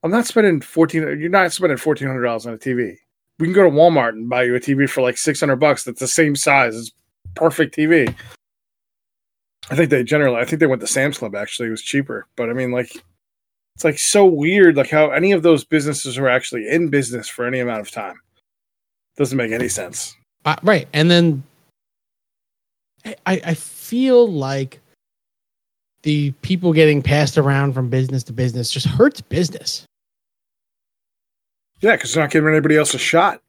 [0.03, 1.03] I'm not spending fourteen.
[1.03, 2.97] You're not spending fourteen hundred dollars on a TV.
[3.39, 5.85] We can go to Walmart and buy you a TV for like six hundred bucks.
[5.85, 6.77] That's the same size.
[6.77, 6.93] It's
[7.35, 8.15] perfect TV.
[9.71, 10.41] I think they generally.
[10.41, 11.35] I think they went to Sam's Club.
[11.35, 12.27] Actually, it was cheaper.
[12.37, 13.03] But I mean, like,
[13.79, 14.77] it's like so weird.
[14.77, 18.17] Like how any of those businesses were actually in business for any amount of time.
[19.17, 20.17] Doesn't make any sense.
[20.45, 20.89] Uh, right.
[20.93, 21.45] And then
[23.05, 23.15] I,
[23.45, 24.81] I feel like
[26.03, 29.85] the people getting passed around from business to business just hurts business.
[31.79, 33.41] Yeah, because they're not giving anybody else a shot.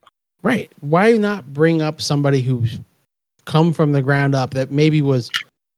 [0.43, 0.71] Right.
[0.81, 2.79] Why not bring up somebody who's
[3.45, 5.31] come from the ground up that maybe was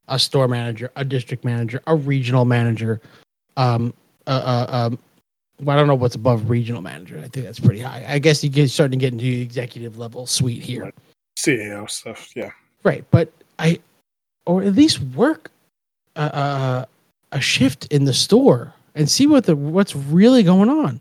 [0.10, 3.00] a store manager, a district manager, a regional manager,
[3.56, 3.94] um,
[4.28, 5.00] uh, uh, um,
[5.60, 7.18] well, I don't know what's above regional manager.
[7.18, 8.06] I think that's pretty high.
[8.08, 10.84] I guess you get starting to get into the executive level suite here.
[10.86, 10.96] Right.
[11.38, 12.36] CAO stuff.
[12.36, 12.52] Yeah.
[12.84, 13.80] Right, but I,
[14.46, 15.52] or at least work
[16.16, 16.88] a, a,
[17.34, 21.00] a shift in the store and see what the what's really going on.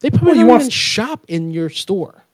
[0.00, 2.24] They probably Well, don't want- even shop in your store.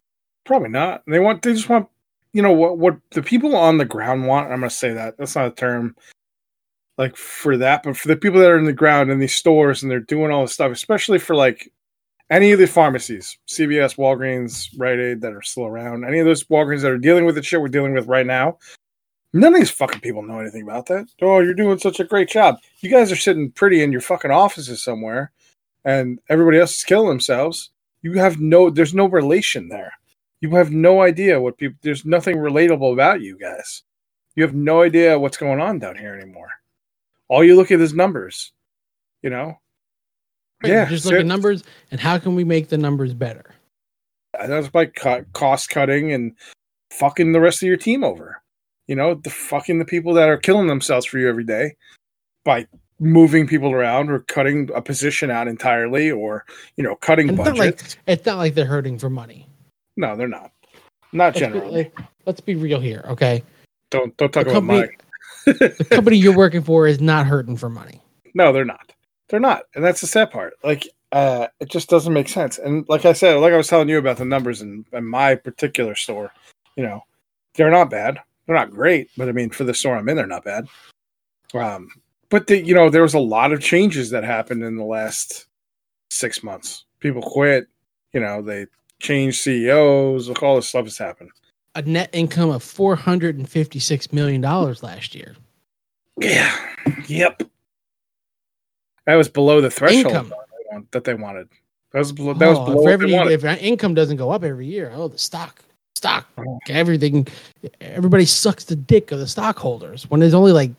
[0.47, 1.03] Probably not.
[1.07, 1.43] They want.
[1.43, 1.87] They just want.
[2.33, 2.79] You know what?
[2.79, 4.51] What the people on the ground want.
[4.51, 5.19] I'm going to say that.
[5.19, 5.95] That's not a term.
[6.99, 9.83] Like for that, but for the people that are in the ground in these stores
[9.83, 11.73] and they're doing all this stuff, especially for like
[12.29, 16.45] any of the pharmacies, CVS, Walgreens, Rite Aid that are still around, any of those
[16.45, 18.59] Walgreens that are dealing with the shit we're dealing with right now,
[19.33, 21.07] none of these fucking people know anything about that.
[21.23, 22.57] Oh, you're doing such a great job.
[22.81, 25.33] You guys are sitting pretty in your fucking offices somewhere,
[25.85, 27.71] and everybody else is killing themselves.
[28.03, 29.93] You have no, there's no relation there.
[30.41, 33.85] You have no idea what people, there's nothing relatable about you guys.
[34.35, 36.51] You have no idea what's going on down here anymore.
[37.29, 38.53] All you look at is numbers,
[39.23, 39.59] you know?
[40.63, 43.45] Right, Yeah, just so- look at numbers and how can we make the numbers better?
[44.35, 46.33] Uh, and that's by cut, cost cutting and
[46.91, 48.43] fucking the rest of your team over.
[48.87, 51.77] You know, the fucking the people that are killing themselves for you every day
[52.45, 52.67] by
[52.99, 56.45] moving people around or cutting a position out entirely or,
[56.77, 59.47] you know, cutting it's not like it's not like they're hurting for money.
[59.97, 60.51] no, they're not.
[61.13, 61.93] Not Let's be, generally.
[62.27, 63.43] let's be real here, okay?
[63.91, 64.89] don't don't talk about company- my
[65.53, 68.03] The company you're working for is not hurting for money.
[68.35, 68.93] No, they're not.
[69.29, 69.63] They're not.
[69.75, 70.55] And that's the sad part.
[70.63, 72.59] Like, uh, it just doesn't make sense.
[72.59, 75.35] And like I said, like I was telling you about the numbers in, in my
[75.35, 76.33] particular store,
[76.77, 77.03] you know,
[77.55, 78.19] they're not bad.
[78.47, 80.69] They're not great, but I mean, for the store I'm in, they're not bad.
[81.55, 81.89] Um,
[82.31, 85.47] but the, you know, there was a lot of changes that happened in the last
[86.11, 86.85] six months.
[87.01, 87.69] People quit,
[88.13, 88.67] you know, they
[89.01, 91.31] changed CEOs, look, all this stuff has happened.
[91.79, 95.37] A net income of four hundred and fifty six million dollars last year.
[96.21, 96.53] Yeah.
[97.07, 97.45] Yep.
[99.07, 100.29] That was below the threshold Income.
[100.31, 101.49] that they want- that they wanted.
[101.93, 103.45] That was below, that was Oh, below if, wanted.
[103.45, 105.63] if income doesn't go up every year, oh, the stock,
[105.95, 106.59] stock, Oh.
[106.69, 107.29] everything,
[107.81, 110.73] everybody sucks the dick of the stockholders when there's only like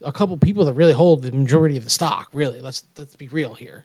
[0.00, 2.30] a couple people that really hold the majority of the stock.
[2.32, 3.84] Really, let's let's be real here.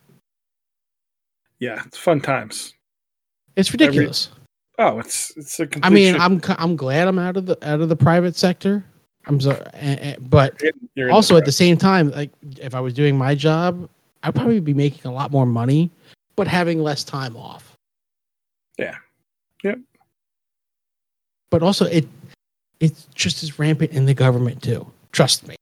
[1.58, 2.72] Yeah, it's fun times.
[3.54, 4.30] It's ridiculous.
[4.78, 7.80] Oh, it's it's a complete I mean, I'm I'm glad I'm out of the out
[7.80, 8.84] of the private sector.
[9.26, 10.60] I'm sorry, and- and- but
[10.94, 13.88] You're in also the at the same time, like if I was doing my job,
[14.22, 15.90] I'd probably be making a lot more money,
[16.36, 17.74] but having less time off.
[18.78, 18.94] Yeah.
[19.64, 19.80] Yep.
[21.50, 22.06] But also, it
[22.80, 24.86] it's just as rampant in the government too.
[25.12, 25.56] Trust me.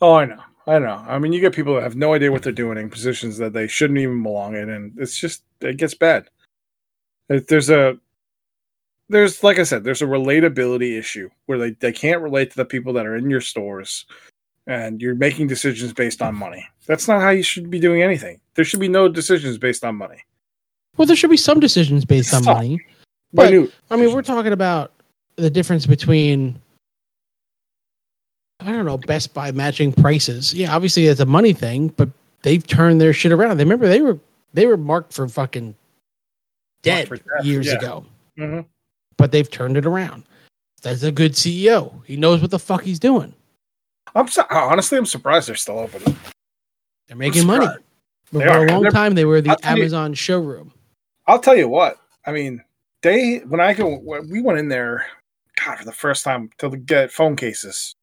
[0.00, 0.40] Oh, I know.
[0.66, 1.04] I know.
[1.06, 3.52] I mean, you get people that have no idea what they're doing in positions that
[3.52, 6.28] they shouldn't even belong in, and it's just it gets bad.
[7.30, 7.96] There's a
[9.08, 12.64] there's like I said, there's a relatability issue where they, they can't relate to the
[12.64, 14.04] people that are in your stores
[14.66, 16.66] and you're making decisions based on money.
[16.86, 18.40] That's not how you should be doing anything.
[18.54, 20.24] There should be no decisions based on money.
[20.96, 22.56] Well, there should be some decisions based on Stop.
[22.58, 22.80] money.
[23.32, 23.72] But- Minute.
[23.92, 24.90] I mean, we're talking about
[25.36, 26.60] the difference between
[28.58, 30.52] I don't know Best Buy matching prices.
[30.52, 32.08] Yeah, obviously it's a money thing, but
[32.42, 33.56] they've turned their shit around.
[33.56, 34.18] They remember they were
[34.52, 35.74] they were marked for fucking
[36.82, 37.08] dead
[37.42, 37.74] years yeah.
[37.74, 38.04] ago,
[38.38, 38.66] Mhm.
[39.16, 40.24] but they've turned it around.
[40.82, 42.02] That's a good CEO.
[42.06, 43.34] He knows what the fuck he's doing.
[44.14, 46.02] I'm so, honestly, I'm surprised they're still open.
[47.06, 47.66] They're making money.
[48.32, 48.64] But They for are.
[48.66, 50.72] a long They're- time, they were the I'll you- Amazon showroom.
[51.26, 51.98] I'll tell you what.
[52.26, 52.62] I mean,
[53.02, 53.96] they when I go
[54.28, 55.06] we went in there,
[55.64, 57.94] God, for the first time to get phone cases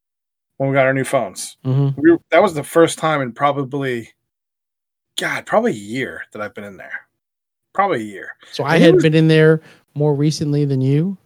[0.58, 1.56] when we got our new phones.
[1.64, 4.12] hmm We were, that was the first time in probably,
[5.18, 7.07] God, probably a year that I've been in there.
[7.78, 8.30] Probably a year.
[8.50, 9.60] So I had was- been in there
[9.94, 11.16] more recently than you.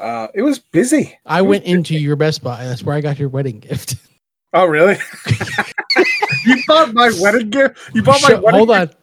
[0.00, 1.16] Uh, it was busy.
[1.26, 1.74] I It went busy.
[1.76, 2.64] into your Best Buy.
[2.64, 3.94] That's where I got your wedding gift.
[4.52, 4.96] Oh, really?
[6.44, 7.78] you bought my wedding gift.
[7.94, 8.90] You bought my hold gift?
[8.90, 8.96] on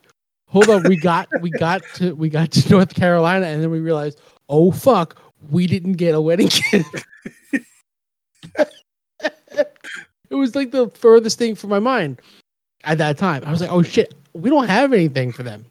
[0.49, 3.79] hold on we got we got to we got to north carolina and then we
[3.79, 5.17] realized oh fuck
[5.49, 7.05] we didn't get a wedding gift
[10.29, 12.21] it was like the furthest thing from my mind
[12.83, 15.65] at that time i was like oh shit we don't have anything for them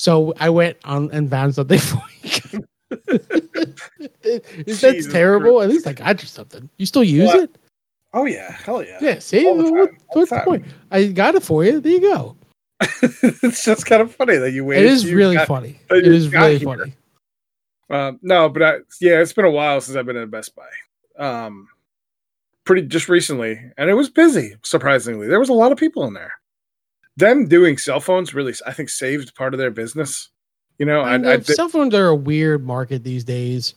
[0.00, 2.64] so i went on and found something for you
[4.66, 7.40] is that Jesus terrible at least i got you something you still use What?
[7.44, 7.56] it
[8.12, 8.98] Oh yeah, hell yeah.
[9.00, 10.44] yeah see the what, the what's the time.
[10.44, 12.36] point i got it for you there you go
[13.02, 14.86] it's just kind of funny that you waited.
[14.86, 16.66] it is really got- funny it is really here.
[16.68, 16.94] funny
[17.90, 20.70] Um, no, but I, yeah, it's been a while since I've been at Best Buy.
[21.18, 21.66] Um,
[22.64, 24.54] pretty just recently, and it was busy.
[24.62, 26.32] Surprisingly, there was a lot of people in there.
[27.20, 30.30] Them doing cell phones really, I think, saved part of their business.
[30.78, 33.74] You know, I, And I, the cell phones are a weird market these days.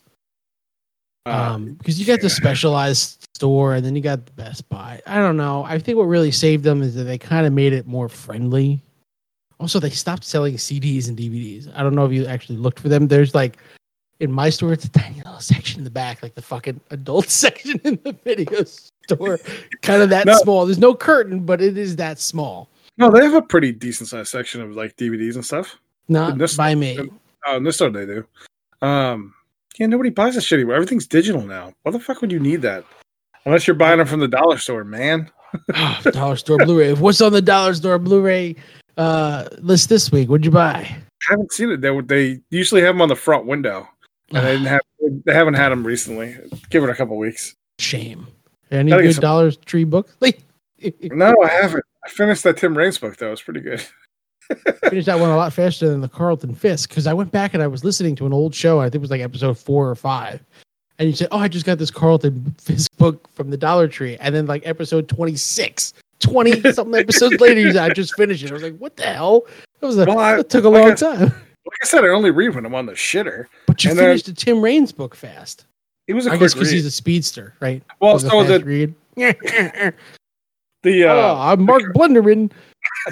[1.26, 5.02] uh, Um, because you got the specialized store and then you got the Best Buy.
[5.06, 5.64] I don't know.
[5.66, 8.82] I think what really saved them is that they kind of made it more friendly.
[9.60, 11.70] Also, they stopped selling CDs and DVDs.
[11.76, 13.08] I don't know if you actually looked for them.
[13.08, 13.58] There's like
[14.20, 17.30] in my store, it's a tiny little section in the back, like the fucking adult
[17.44, 19.40] section in the video store.
[19.82, 20.38] kind of that No.
[20.38, 20.66] small.
[20.66, 22.70] There's no curtain, but it is that small.
[22.98, 25.80] No, they have a pretty decent sized section of like DVDs and stuff.
[26.08, 27.00] Not this- by me.
[27.46, 28.26] Oh, in this store they do.
[28.82, 29.34] Um,
[29.78, 30.76] yeah, nobody buys this shit anymore.
[30.76, 31.74] Everything's digital now.
[31.84, 32.86] Why the fuck would you need that?
[33.46, 35.30] Unless you're buying them from the dollar store, man.
[35.76, 36.94] Oh, dollar store Blu-ray.
[36.94, 38.56] What's on the dollar store Blu-ray
[38.98, 40.30] uh, list this week?
[40.30, 40.74] What'd you buy?
[40.80, 41.82] I haven't seen it.
[41.82, 43.88] They they usually have them on the front window,
[44.32, 44.82] and they didn't have.
[45.26, 46.38] They haven't had them recently.
[46.70, 47.56] Give it a couple weeks.
[47.80, 48.28] Shame.
[48.72, 50.16] Any good some- Dollar Tree books?
[50.22, 50.42] Like,
[51.04, 51.84] No, I haven't.
[52.06, 53.32] I finished that Tim Raines book though.
[53.32, 53.84] It's pretty good.
[54.90, 57.64] finished that one a lot faster than the Carlton Fisk because I went back and
[57.64, 58.80] I was listening to an old show.
[58.82, 60.44] I think it was like episode four or five.
[61.00, 64.18] And you said, "Oh, I just got this Carlton Fisk book from the Dollar Tree,"
[64.20, 65.94] and then like episode twenty six.
[66.20, 68.52] 20 something episodes later, you said, I just finished it.
[68.52, 69.42] I was like, what the hell?
[69.82, 71.20] That was a, Well, I- that took a like long I- time.
[71.20, 73.48] Like I said, I only read when I'm on the shitter.
[73.68, 75.66] But you and then- finished the Tim Raines book fast.
[76.08, 77.84] It was a I quick guess because he's a speedster, right?
[78.00, 78.94] well, Was so the read.
[80.84, 82.52] the oh, uh, I'm Mark Blunderman.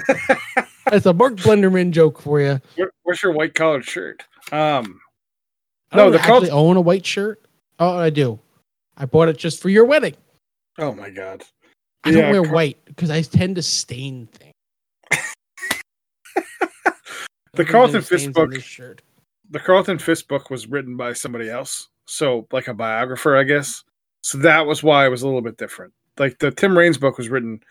[0.86, 2.60] That's a Mark Blunderman joke for you.
[2.76, 4.22] where- where's your white collared shirt?
[4.52, 5.00] Um,
[5.90, 7.44] I No, the actually Carlton- own a white shirt.
[7.78, 8.38] Oh, I do.
[8.96, 10.14] I bought it just for your wedding.
[10.78, 11.42] oh my god,
[12.04, 14.52] I don't wear Car- white because I tend to stain things.
[17.54, 18.60] the Carlton no Fisk stains on book.
[18.62, 19.02] shirt.
[19.50, 23.82] The Carlton Fisk book was written by somebody else, so like a biographer, I guess.
[24.22, 25.92] So that was why it was a little bit different.
[26.18, 27.62] Like the Tim Raines book was written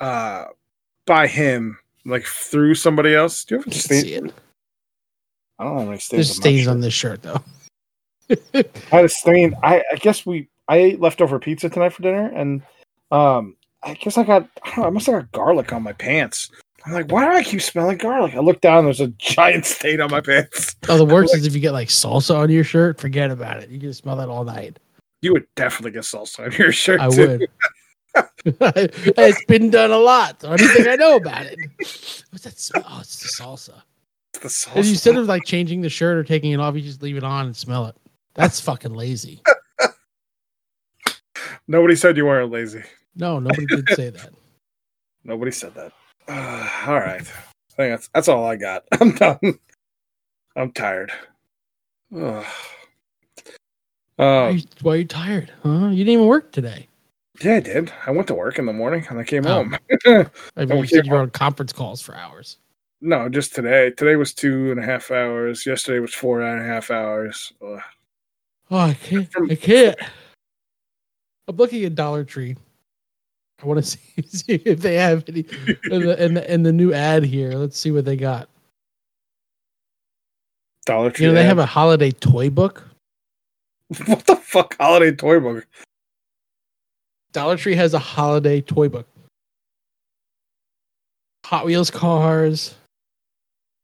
[0.00, 0.44] uh
[1.06, 3.44] by him, like through somebody else.
[3.44, 4.30] Do you have I any can't see stains?
[4.30, 4.34] it.
[5.58, 6.10] I don't have any stains.
[6.10, 6.70] There's on stains shirt.
[6.70, 7.42] on this shirt though.
[8.54, 9.54] I had a stain.
[9.62, 12.62] I, I guess we I ate leftover pizza tonight for dinner, and
[13.10, 15.92] um, I guess I got I, don't know, I must have got garlic on my
[15.92, 16.50] pants.
[16.86, 18.34] I'm like, why do I keep smelling garlic?
[18.34, 20.76] I look down, there's a giant stain on my pants.
[20.88, 23.00] Oh, the worst is if you get like salsa on your shirt.
[23.00, 23.70] Forget about it.
[23.70, 24.78] You can smell that all night.
[25.22, 27.00] You would definitely get salsa on your shirt.
[27.00, 27.28] I too.
[27.28, 27.48] would.
[28.44, 30.40] it's been done a lot.
[30.42, 31.58] So anything I know about it.
[32.30, 32.84] What's that smell?
[32.88, 33.82] Oh, it's the salsa.
[34.34, 34.76] The salsa.
[34.76, 37.24] And instead of like changing the shirt or taking it off, you just leave it
[37.24, 37.96] on and smell it.
[38.34, 39.42] That's fucking lazy.
[41.68, 42.82] Nobody said you weren't lazy.
[43.16, 44.30] No, nobody did say that.
[45.24, 45.92] Nobody said that.
[46.28, 47.20] Uh, all right.
[47.20, 48.84] I think that's that's all I got.
[49.00, 49.38] I'm done.
[50.56, 51.12] I'm tired.
[52.16, 52.44] Ugh.
[54.16, 55.52] Why are, Uh, you, why are you tired?
[55.62, 55.90] Huh?
[55.90, 56.88] You didn't even work today.
[57.40, 57.92] Yeah, I did.
[58.06, 59.64] I went to work in the morning and I came Oh.
[59.64, 59.76] home.
[60.06, 60.08] I
[60.64, 62.58] mean, Oh, you said you were on conference calls for hours.
[63.00, 63.90] no, just today.
[63.90, 65.64] Today was two and a half hours.
[65.66, 67.52] Yesterday was four and a half hours.
[67.64, 67.80] Ugh.
[68.70, 69.28] Oh, I can't.
[69.50, 69.96] I can't.
[71.46, 72.56] I'm looking at Dollar Tree.
[73.62, 75.44] I want to see, see if they have any
[75.90, 77.52] in the, in the in the new ad here.
[77.52, 78.48] Let's see what they got.
[80.86, 81.26] Dollar Tree.
[81.26, 81.48] You know, they ad.
[81.48, 82.84] have a holiday toy book.
[84.06, 85.66] what the fuck holiday toy book?
[87.32, 89.06] Dollar Tree has a holiday toy book.
[91.46, 92.74] Hot Wheels cars,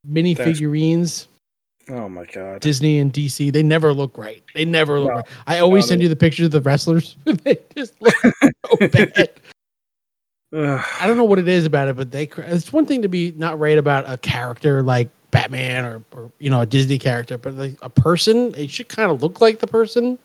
[0.05, 1.29] mini That's- figurines,
[1.91, 2.61] Oh my god.
[2.63, 3.53] Disney and DC.
[3.53, 4.43] They never look right.
[4.55, 5.15] They never look No.
[5.17, 5.25] right.
[5.47, 7.17] I always send they- you the pictures of the wrestlers.
[7.25, 9.31] they just look so bad.
[10.55, 10.85] Ugh.
[11.01, 13.33] I don't know what it is about it, but they it's one thing to be
[13.37, 17.53] not right about a character like Batman or, or you know a Disney character, but
[17.55, 20.19] like a person, it should kind of look like the person,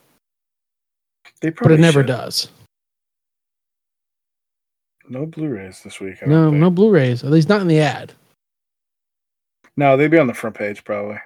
[1.42, 2.06] They but it never should.
[2.06, 2.48] does.
[5.10, 6.18] No Blu-rays this week.
[6.22, 6.60] I No, think.
[6.60, 7.24] no Blu-rays.
[7.24, 8.12] At least not in the ad.
[9.76, 11.18] No, they'd be on the front page probably.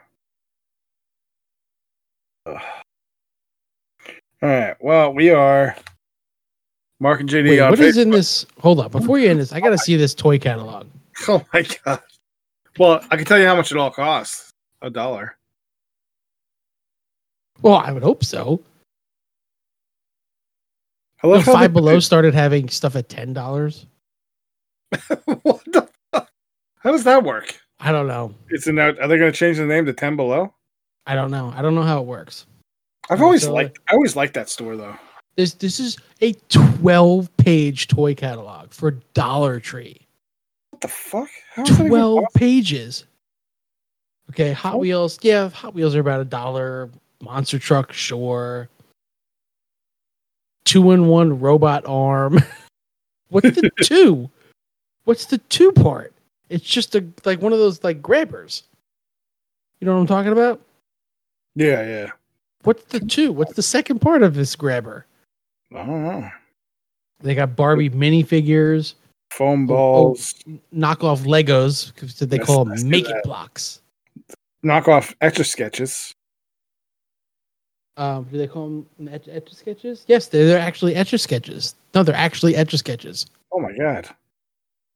[2.46, 2.60] Ugh.
[4.42, 4.74] All right.
[4.80, 5.76] Well, we are
[6.98, 8.46] Marc and JD Wait, what is in this?
[8.60, 10.86] Hold up, before you end this, I got to see this toy catalog.
[11.28, 12.00] Oh my god.
[12.76, 14.50] Well, I can tell you how much it all costs.
[14.82, 15.36] A dollar.
[17.62, 18.60] Well, I would hope so.
[21.24, 23.86] I You know, how Five they- Below started having stuff at ten dollars.
[25.42, 26.30] what the fuck?
[26.80, 27.58] How does that work?
[27.80, 28.34] I don't know.
[28.50, 28.98] It's in that.
[29.00, 30.52] Are they going to change the name to Ten Below?
[31.06, 31.52] I don't know.
[31.56, 32.46] I don't know how it works.
[33.10, 33.78] I've Oh, always so- liked.
[33.88, 34.94] I always liked that store though.
[35.36, 40.06] This this is a twelve page toy catalog for Dollar Tree.
[40.70, 41.28] What the fuck?
[41.54, 43.04] How is that even 12 pages.
[44.30, 44.78] Okay, Hot.
[44.78, 45.18] Wheels.
[45.22, 46.90] Yeah, Hot Wheels are about a dollar.
[47.22, 48.68] Monster Truck, sure.
[50.64, 52.40] Two in one robot arm.
[53.28, 54.30] What's the two?
[55.04, 56.12] What's the two part?
[56.48, 58.62] It's just a like one of those like grabbers.
[59.80, 60.60] You know what I'm talking about?
[61.54, 62.06] Yeah, yeah.
[62.62, 63.32] What's the two?
[63.32, 65.04] What's the second part of this grabber?
[65.74, 66.30] I don't know.
[67.20, 68.94] They got Barbie minifigures,
[69.30, 70.34] Foam Oh, oh balls,
[70.74, 73.80] knockoff Legos, they Yes, call them make it blocks.
[74.64, 76.13] knockoff etch a sketches.
[77.96, 80.04] Um, do they call them etch, sketches?
[80.08, 81.76] Yes, they're, they're actually etch a sketches.
[81.94, 83.26] No, they're actually etch sketches.
[83.52, 84.08] Oh my god,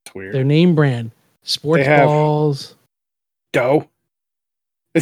[0.05, 0.35] it's weird.
[0.35, 2.75] Their name brand, sports They have- balls.
[3.53, 3.89] dough.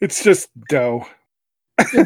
[0.00, 1.06] It's, just dough.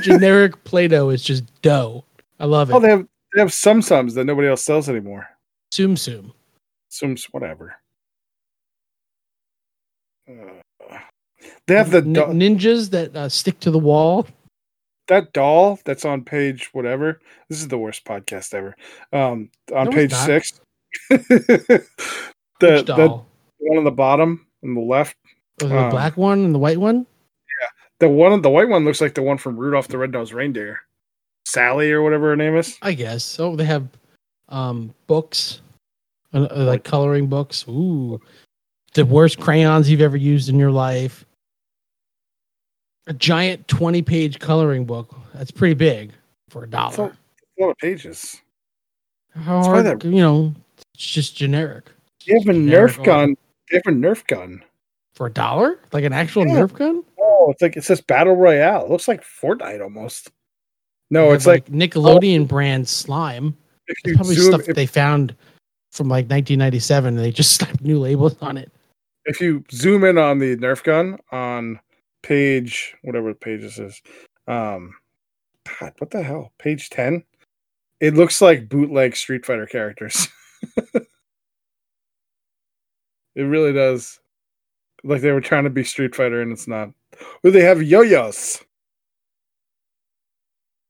[0.00, 2.04] generic Play-Doh is just dough.
[2.38, 2.74] I love it.
[2.74, 5.26] Oh, they have they have Tsum Tsums that nobody else sells anymore.
[5.72, 6.32] Tsum Tsum.
[6.88, 7.74] Sums, whatever.
[10.28, 10.60] Uh,
[11.66, 14.26] they have the do- ninjas that uh, stick to the wall.
[15.08, 17.20] that doll that's on page whatever.
[17.48, 18.76] This is the worst podcast ever.
[19.12, 20.60] Um, on No, page six,
[21.08, 21.84] the
[22.60, 23.22] the
[23.58, 25.16] one on the bottom on the left,
[25.62, 26.98] Oh, the um, black one and the white one.
[26.98, 27.68] Yeah,
[27.98, 30.80] the one the white one looks like the one from Rudolph the Red-Nosed Reindeer,
[31.46, 32.78] Sally or whatever her name is.
[32.82, 33.24] I guess.
[33.24, 33.88] So they have
[34.48, 35.60] um, books,
[36.32, 37.64] uh, uh, like coloring books.
[37.68, 38.20] Ooh,
[38.94, 41.24] the worst crayons you've ever used in your life.
[43.10, 45.12] A giant twenty-page coloring book.
[45.34, 46.12] That's pretty big
[46.48, 47.12] for a dollar.
[47.58, 48.40] A lot of pages.
[49.34, 49.84] How hard?
[49.84, 50.54] probably You know,
[50.94, 51.86] it's just generic
[52.24, 53.36] They have a Generic Nerf gun.
[53.70, 54.62] They have a Nerf gun.
[55.14, 56.54] for a dollar, like an actual Yeah.
[56.60, 57.02] Nerf gun.
[57.18, 58.84] Oh, it's like it says Battle Royale.
[58.84, 60.30] It looks like Fortnite almost.
[61.10, 63.56] No, Oh, it's have, like Nickelodeon brand slime.
[63.88, 65.34] It's probably zoom stuff if, they found
[65.90, 68.70] from like 1997, and they just slapped new labels on it.
[69.24, 71.80] if you zoom in on the Nerf gun on
[72.22, 74.00] page whatever page this is.
[74.46, 74.94] Um
[75.80, 76.52] God, what the hell?
[76.58, 77.22] Page 10?
[78.00, 80.28] It looks like bootleg Street Fighter characters.
[80.94, 81.06] it
[83.36, 84.18] really does.
[85.04, 86.90] Like they were trying to be Street Fighter and it's not.
[87.42, 88.62] Well, they have yo-yos.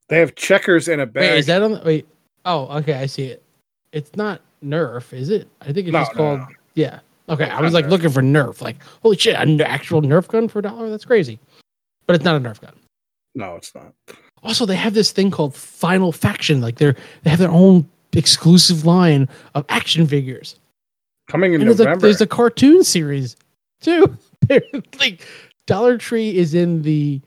[0.09, 1.21] They have checkers in a bag.
[1.31, 1.71] Wait, is that on?
[1.73, 2.07] The, wait,
[2.45, 3.43] oh, okay, I see it.
[3.91, 5.47] It's not Nerf, is it?
[5.61, 6.39] I think it's No, just no, called.
[6.39, 6.47] no.
[6.75, 6.99] Yeah.
[7.31, 8.61] Okay, I was like looking for Nerf.
[8.61, 10.89] Like, holy shit, an actual Nerf gun for a dollar?
[10.89, 11.39] That's crazy.
[12.05, 12.73] But it's not a Nerf gun.
[13.35, 13.93] No, it's not.
[14.43, 16.61] Also, they have this thing called Final Faction.
[16.61, 20.59] Like, they're they have their own exclusive line of action figures.
[21.29, 22.01] Coming in And there's a, November.
[22.01, 23.35] there's a cartoon series
[23.81, 24.17] too.
[24.99, 25.25] Like
[25.67, 27.21] Dollar Tree is in the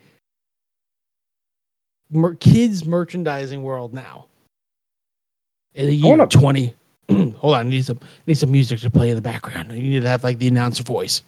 [2.10, 4.26] mer- kids merchandising world now.
[5.74, 6.74] In the year twenty.
[7.10, 9.72] hold on, I need some need some music to play in the background.
[9.72, 11.22] You need to have like the announcer voice.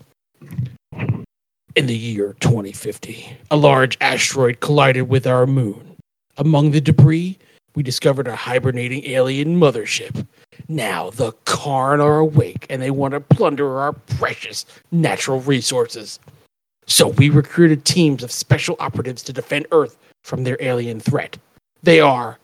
[0.93, 5.97] In the year 2050, a large asteroid collided with our moon.
[6.39, 7.39] Among the debris,
[7.75, 10.27] we discovered a hibernating alien mothership.
[10.69, 16.19] Now the Karn are awake and they want to plunder our precious natural resources.
[16.87, 21.37] So we recruited teams of special operatives to defend Earth from their alien threat.
[21.83, 22.39] They are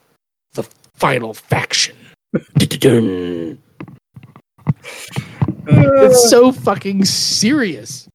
[0.53, 0.65] the
[0.95, 1.97] final faction.
[2.33, 3.59] Dun-dun-dun.
[5.69, 6.05] Uh.
[6.05, 8.09] it's so fucking serious.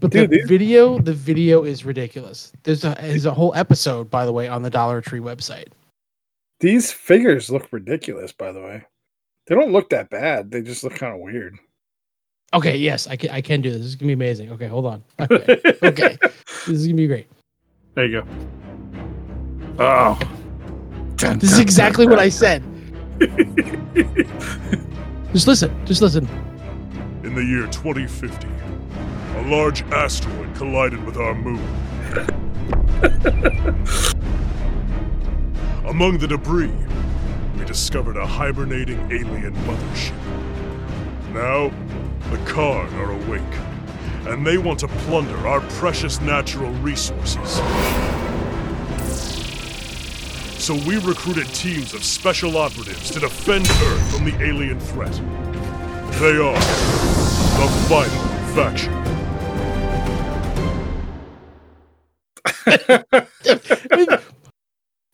[0.00, 2.52] But Dude, the these- video, the video is ridiculous.
[2.62, 5.68] There's a there's a whole episode, by the way, on the Dollar Tree website.
[6.60, 8.84] These figures look ridiculous, by the way.
[9.46, 10.50] They don't look that bad.
[10.50, 11.58] They just look kind of weird.
[12.54, 13.78] Okay, yes, I can I can do this.
[13.80, 14.52] This is gonna be amazing.
[14.52, 15.02] Okay, hold on.
[15.20, 16.16] Okay, okay.
[16.22, 17.28] this is gonna be great.
[17.94, 18.28] There you go.
[19.80, 20.18] Oh.
[21.16, 22.62] This is exactly what I said.
[25.32, 25.86] Just listen.
[25.86, 26.28] Just listen.
[27.24, 28.46] In the year 2050,
[29.36, 31.58] a large asteroid collided with our moon.
[35.86, 36.72] Among the debris,
[37.58, 40.14] we discovered a hibernating alien mothership.
[41.32, 41.72] Now,
[42.30, 43.42] the Karn are awake,
[44.28, 47.60] and they want to plunder our precious natural resources.
[50.58, 55.12] So we recruited teams of special operatives to defend Earth from the alien threat.
[56.18, 56.52] They are
[57.54, 58.92] the final faction.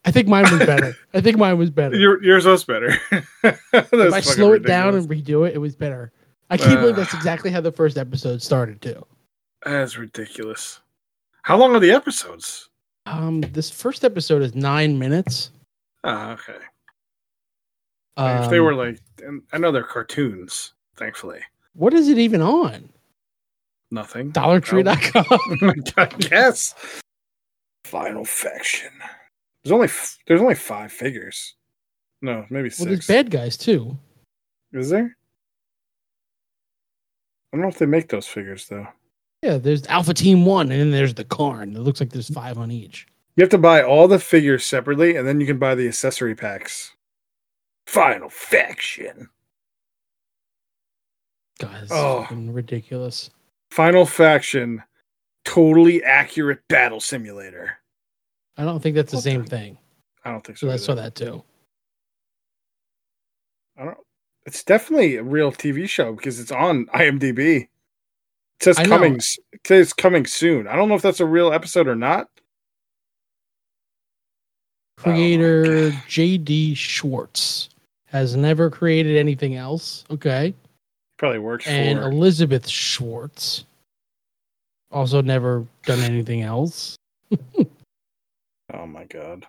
[0.06, 0.96] I think mine was better.
[1.12, 1.94] I think mine was better.
[1.94, 2.98] Your, yours was better.
[3.42, 6.10] if I slow it down and redo it, it was better.
[6.48, 7.18] I can't believe that's uh.
[7.18, 9.06] exactly how the first episode started too.
[9.64, 10.80] That's ridiculous.
[11.42, 12.70] How long are the episodes?
[13.06, 15.50] Um, this first episode is nine minutes.
[16.04, 16.58] Oh, okay.
[18.16, 19.00] Um, if they were like,
[19.52, 21.40] I know they're cartoons, thankfully.
[21.74, 22.88] what is it even on?
[23.90, 24.32] Nothing.
[24.32, 25.82] DollarTree.com.
[25.96, 26.74] I guess.
[27.84, 28.90] Final faction.
[29.62, 31.54] There's only f- there's only five figures.
[32.22, 33.06] No, maybe well, there's six.
[33.06, 33.96] bad guys too.
[34.72, 35.16] Is there?
[37.52, 38.86] I don't know if they make those figures though.
[39.44, 41.76] Yeah, there's Alpha Team One, and then there's the Karn.
[41.76, 43.06] It looks like there's five on each.
[43.36, 46.34] You have to buy all the figures separately, and then you can buy the accessory
[46.34, 46.94] packs.
[47.86, 49.28] Final faction.
[51.58, 52.26] Guys, Oh.
[52.30, 53.28] ridiculous.
[53.70, 54.82] Final faction.
[55.44, 57.76] Totally accurate battle simulator.
[58.56, 59.76] I don't think that's the What same thing.
[60.24, 60.68] I don't think so.
[60.68, 61.44] So I saw that too.
[63.76, 63.98] I don't.
[64.46, 67.68] It's definitely a real TV show because it's on IMDb.
[68.60, 69.16] It says I coming.
[69.16, 70.66] s- It says coming soon.
[70.68, 72.28] I don't know if that's a real episode or not.
[75.00, 76.74] Oh Creator J.D.
[76.74, 77.68] Schwartz
[78.06, 80.04] has never created anything else.
[80.10, 80.54] Okay.
[81.18, 82.10] Probably works And for.
[82.10, 83.64] Elizabeth Schwartz
[84.90, 86.96] also never done anything else.
[88.72, 89.46] oh my god.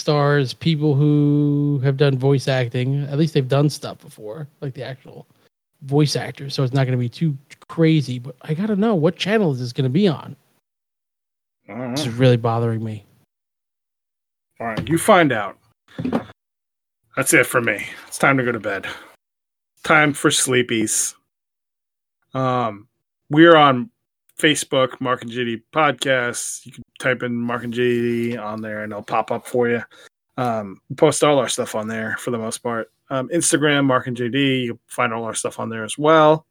[0.00, 3.04] Stars people who have done voice acting.
[3.04, 5.26] At least they've done stuff before, like the actual
[5.82, 6.54] voice actors.
[6.54, 7.36] So it's not going to be too
[7.70, 8.18] crazy.
[8.18, 10.36] But I got to know what channel is this to be on?
[11.68, 13.04] This is really bothering me.
[14.58, 15.56] All right, you find out.
[17.16, 17.86] That's it for me.
[18.08, 18.86] It's time to go to bed.
[19.84, 21.14] Time for sleepies.
[22.34, 22.88] Um,
[23.30, 23.90] we're on
[24.38, 26.66] Facebook, Marc and JD Podcasts.
[26.66, 29.82] You can type in Marc and JD on there, and it'll pop up for you.
[30.36, 32.90] Um, we post all our stuff on there for the most part.
[33.10, 34.64] Um, Instagram, Marc and JD.
[34.64, 36.46] You'll find all our stuff on there as well.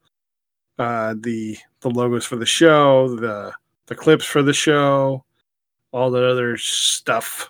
[0.80, 3.54] Uh, the the logos for the show, the
[3.88, 5.24] the clips for the show,
[5.92, 7.50] all that other stuff.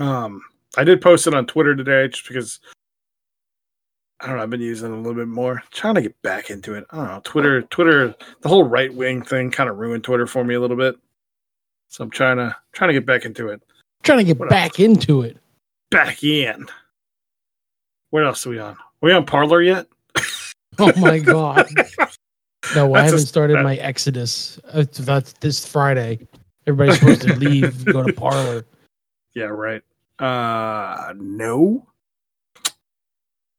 [0.00, 0.42] Um,
[0.76, 2.58] I did post it on Twitter today just because
[4.18, 4.42] I don't know.
[4.42, 6.84] I've been using it a little bit more, trying to get back into it.
[6.90, 7.20] I don't know.
[7.22, 10.76] Twitter, Twitter, the whole right wing thing kind of ruined Twitter for me a little
[10.76, 10.96] bit.
[11.88, 13.62] So I'm trying to trying to get back into it.
[14.02, 15.38] trying to get What back into it.
[15.90, 16.66] Back in.
[18.10, 18.72] What else are we on?
[18.74, 19.86] Are we on Parler yet?
[20.96, 21.68] Oh my god.
[22.74, 24.58] No, I a- haven't started that- my exodus.
[24.72, 26.26] Uh, That's this Friday.
[26.66, 28.64] Everybody's supposed to leave, go to Parler.
[29.34, 29.80] Yeah, right.
[30.18, 31.86] Uh, no.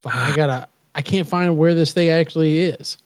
[0.04, 0.68] But I gotta.
[0.94, 2.98] I can't find where this thing actually is.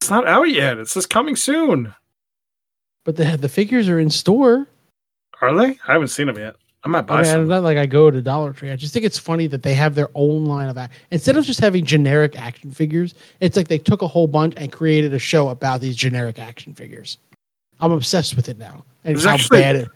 [0.00, 0.78] It's not out yet.
[0.78, 1.94] It's just coming soon.
[3.04, 4.66] But the the figures are in store.
[5.40, 5.78] Are they?
[5.86, 6.56] I haven't seen them yet.
[6.84, 7.40] I might buy I mean, some.
[7.42, 8.70] it's not like I go to Dollar Tree.
[8.70, 10.92] I just think it's funny that they have their own line of act.
[11.10, 14.70] Instead of just having generic action figures, it's like they took a whole bunch and
[14.70, 17.16] created a show about these generic action figures.
[17.80, 19.88] I'm obsessed with it now, and There's how actually- bad it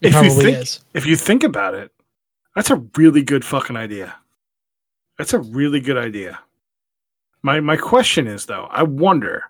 [0.00, 0.80] It If you probably think- is.
[0.92, 1.90] If you think about it,
[2.54, 4.14] that's a really good fucking idea.
[5.16, 6.40] That's a really good idea.
[7.42, 9.44] My my question is though, I wonder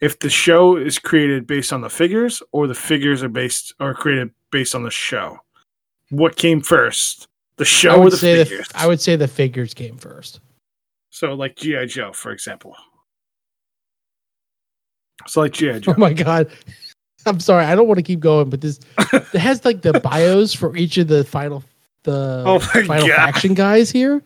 [0.00, 3.92] if the show is created based on the figures or the figures are based are
[3.94, 5.40] created based on the show.
[6.10, 7.26] What came first?
[7.56, 8.68] The I show or the say figures?
[8.68, 10.40] the I would say the figures came first.
[11.10, 11.86] So like G.I.
[11.86, 12.76] Joe, for example.
[15.26, 15.78] So like G.I.
[15.80, 15.94] Joe.
[15.96, 16.50] Oh my god.
[17.26, 18.78] I'm sorry, I don't want to keep going, but this
[19.12, 21.62] it has like the bios for each of the final
[22.04, 23.16] the Oh final God.
[23.16, 24.22] faction guys here.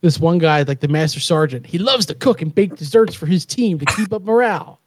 [0.00, 3.26] This one guy, like the master sergeant, he loves to cook and bake desserts for
[3.26, 4.80] his team to keep up morale.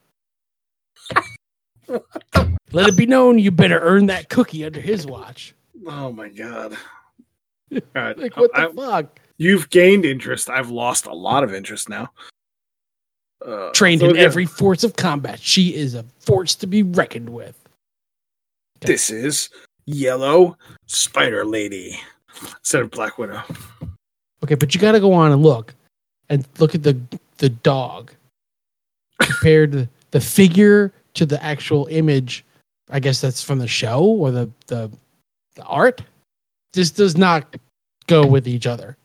[1.88, 5.54] Let it be known you better earn that cookie under his watch.
[5.88, 6.78] Oh my god.
[7.74, 8.18] All right.
[8.18, 9.20] Like what the I- fuck?
[9.38, 10.50] you've gained interest.
[10.50, 12.10] I've lost a lot of interest now.
[13.46, 15.40] Uh, Trained so in every force of combat.
[15.40, 17.58] She is a force to be reckoned with.
[18.82, 19.50] This is
[19.88, 22.00] Yellow Spider Lady
[22.60, 23.42] instead of Black Widow.
[24.44, 25.74] Okay, but you got to go on and look,
[26.30, 27.00] and look at the
[27.38, 28.12] the dog
[29.20, 32.46] compared to the figure to the actual image.
[32.92, 34.92] I guess that's from the show or the the,
[35.56, 36.02] the art.
[36.74, 37.58] This does not
[38.08, 38.98] go with each other.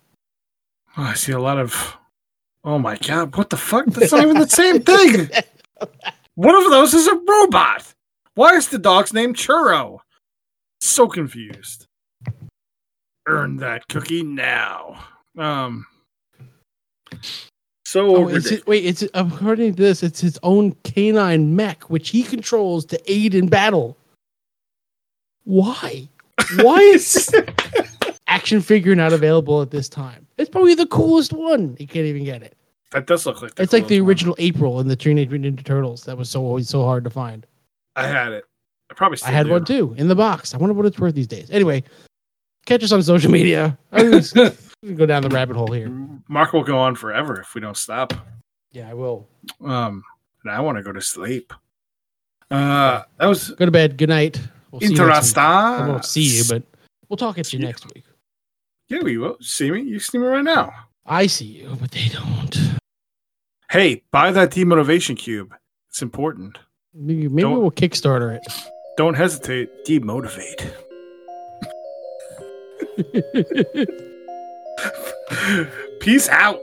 [0.97, 1.97] Oh, I see a lot of.
[2.64, 3.36] Oh my god!
[3.36, 3.86] What the fuck?
[3.86, 5.30] That's not even the same thing.
[6.34, 7.94] One of those is a robot.
[8.34, 10.01] Why is the dog's name Churro?
[10.80, 11.86] So confused.
[13.26, 15.05] Earn that cookie now.
[15.38, 15.86] Um.
[17.84, 22.22] So Oh, it's wait, it's according to this, it's his own canine mech which he
[22.22, 23.97] controls to aid in battle.
[25.44, 26.09] Why?
[26.62, 27.30] Why is
[28.26, 30.26] action figure not available at this time?
[30.38, 31.76] It's probably the coolest one.
[31.78, 32.57] You can't even get it.
[32.92, 33.53] that does look like.
[33.59, 34.09] It's like the coolest one.
[34.09, 36.05] original April in the Teenage Mutant Ninja Turtles.
[36.05, 37.47] That was so always so hard to find.
[37.97, 38.44] I had it.
[38.90, 39.16] I probably.
[39.18, 39.53] Still I had do.
[39.53, 40.55] one too in the box.
[40.55, 41.51] I wonder what it's worth these days.
[41.51, 41.82] Anyway,
[42.66, 43.78] catch us on social media.
[43.92, 45.88] Go down the rabbit hole here.
[46.28, 48.12] Marc will go on forever if we don't stop.
[48.70, 49.26] Yeah, I will.
[49.64, 50.05] Um,
[50.44, 51.53] and I want to go to sleep.
[52.51, 53.97] Uh, that was Go to bed.
[53.97, 54.38] Good night.
[54.71, 54.89] We'll you.
[54.89, 55.43] I interesting.
[55.89, 56.62] won't see you, but
[57.09, 58.05] we'll talk at you next week.
[58.89, 59.83] yeah, we will see me.
[59.83, 60.73] You see me right now.
[61.07, 62.57] I see you, but they don't.
[63.71, 65.55] Hey, buy that demotivation cube.
[65.89, 66.59] It's important.
[66.95, 68.43] Maybe, maybe Don't- we'll Kickstarter it.
[68.97, 69.85] Don't hesitate.
[69.85, 70.73] Demotivate.
[72.99, 73.91] it.
[76.01, 76.59] Peace out.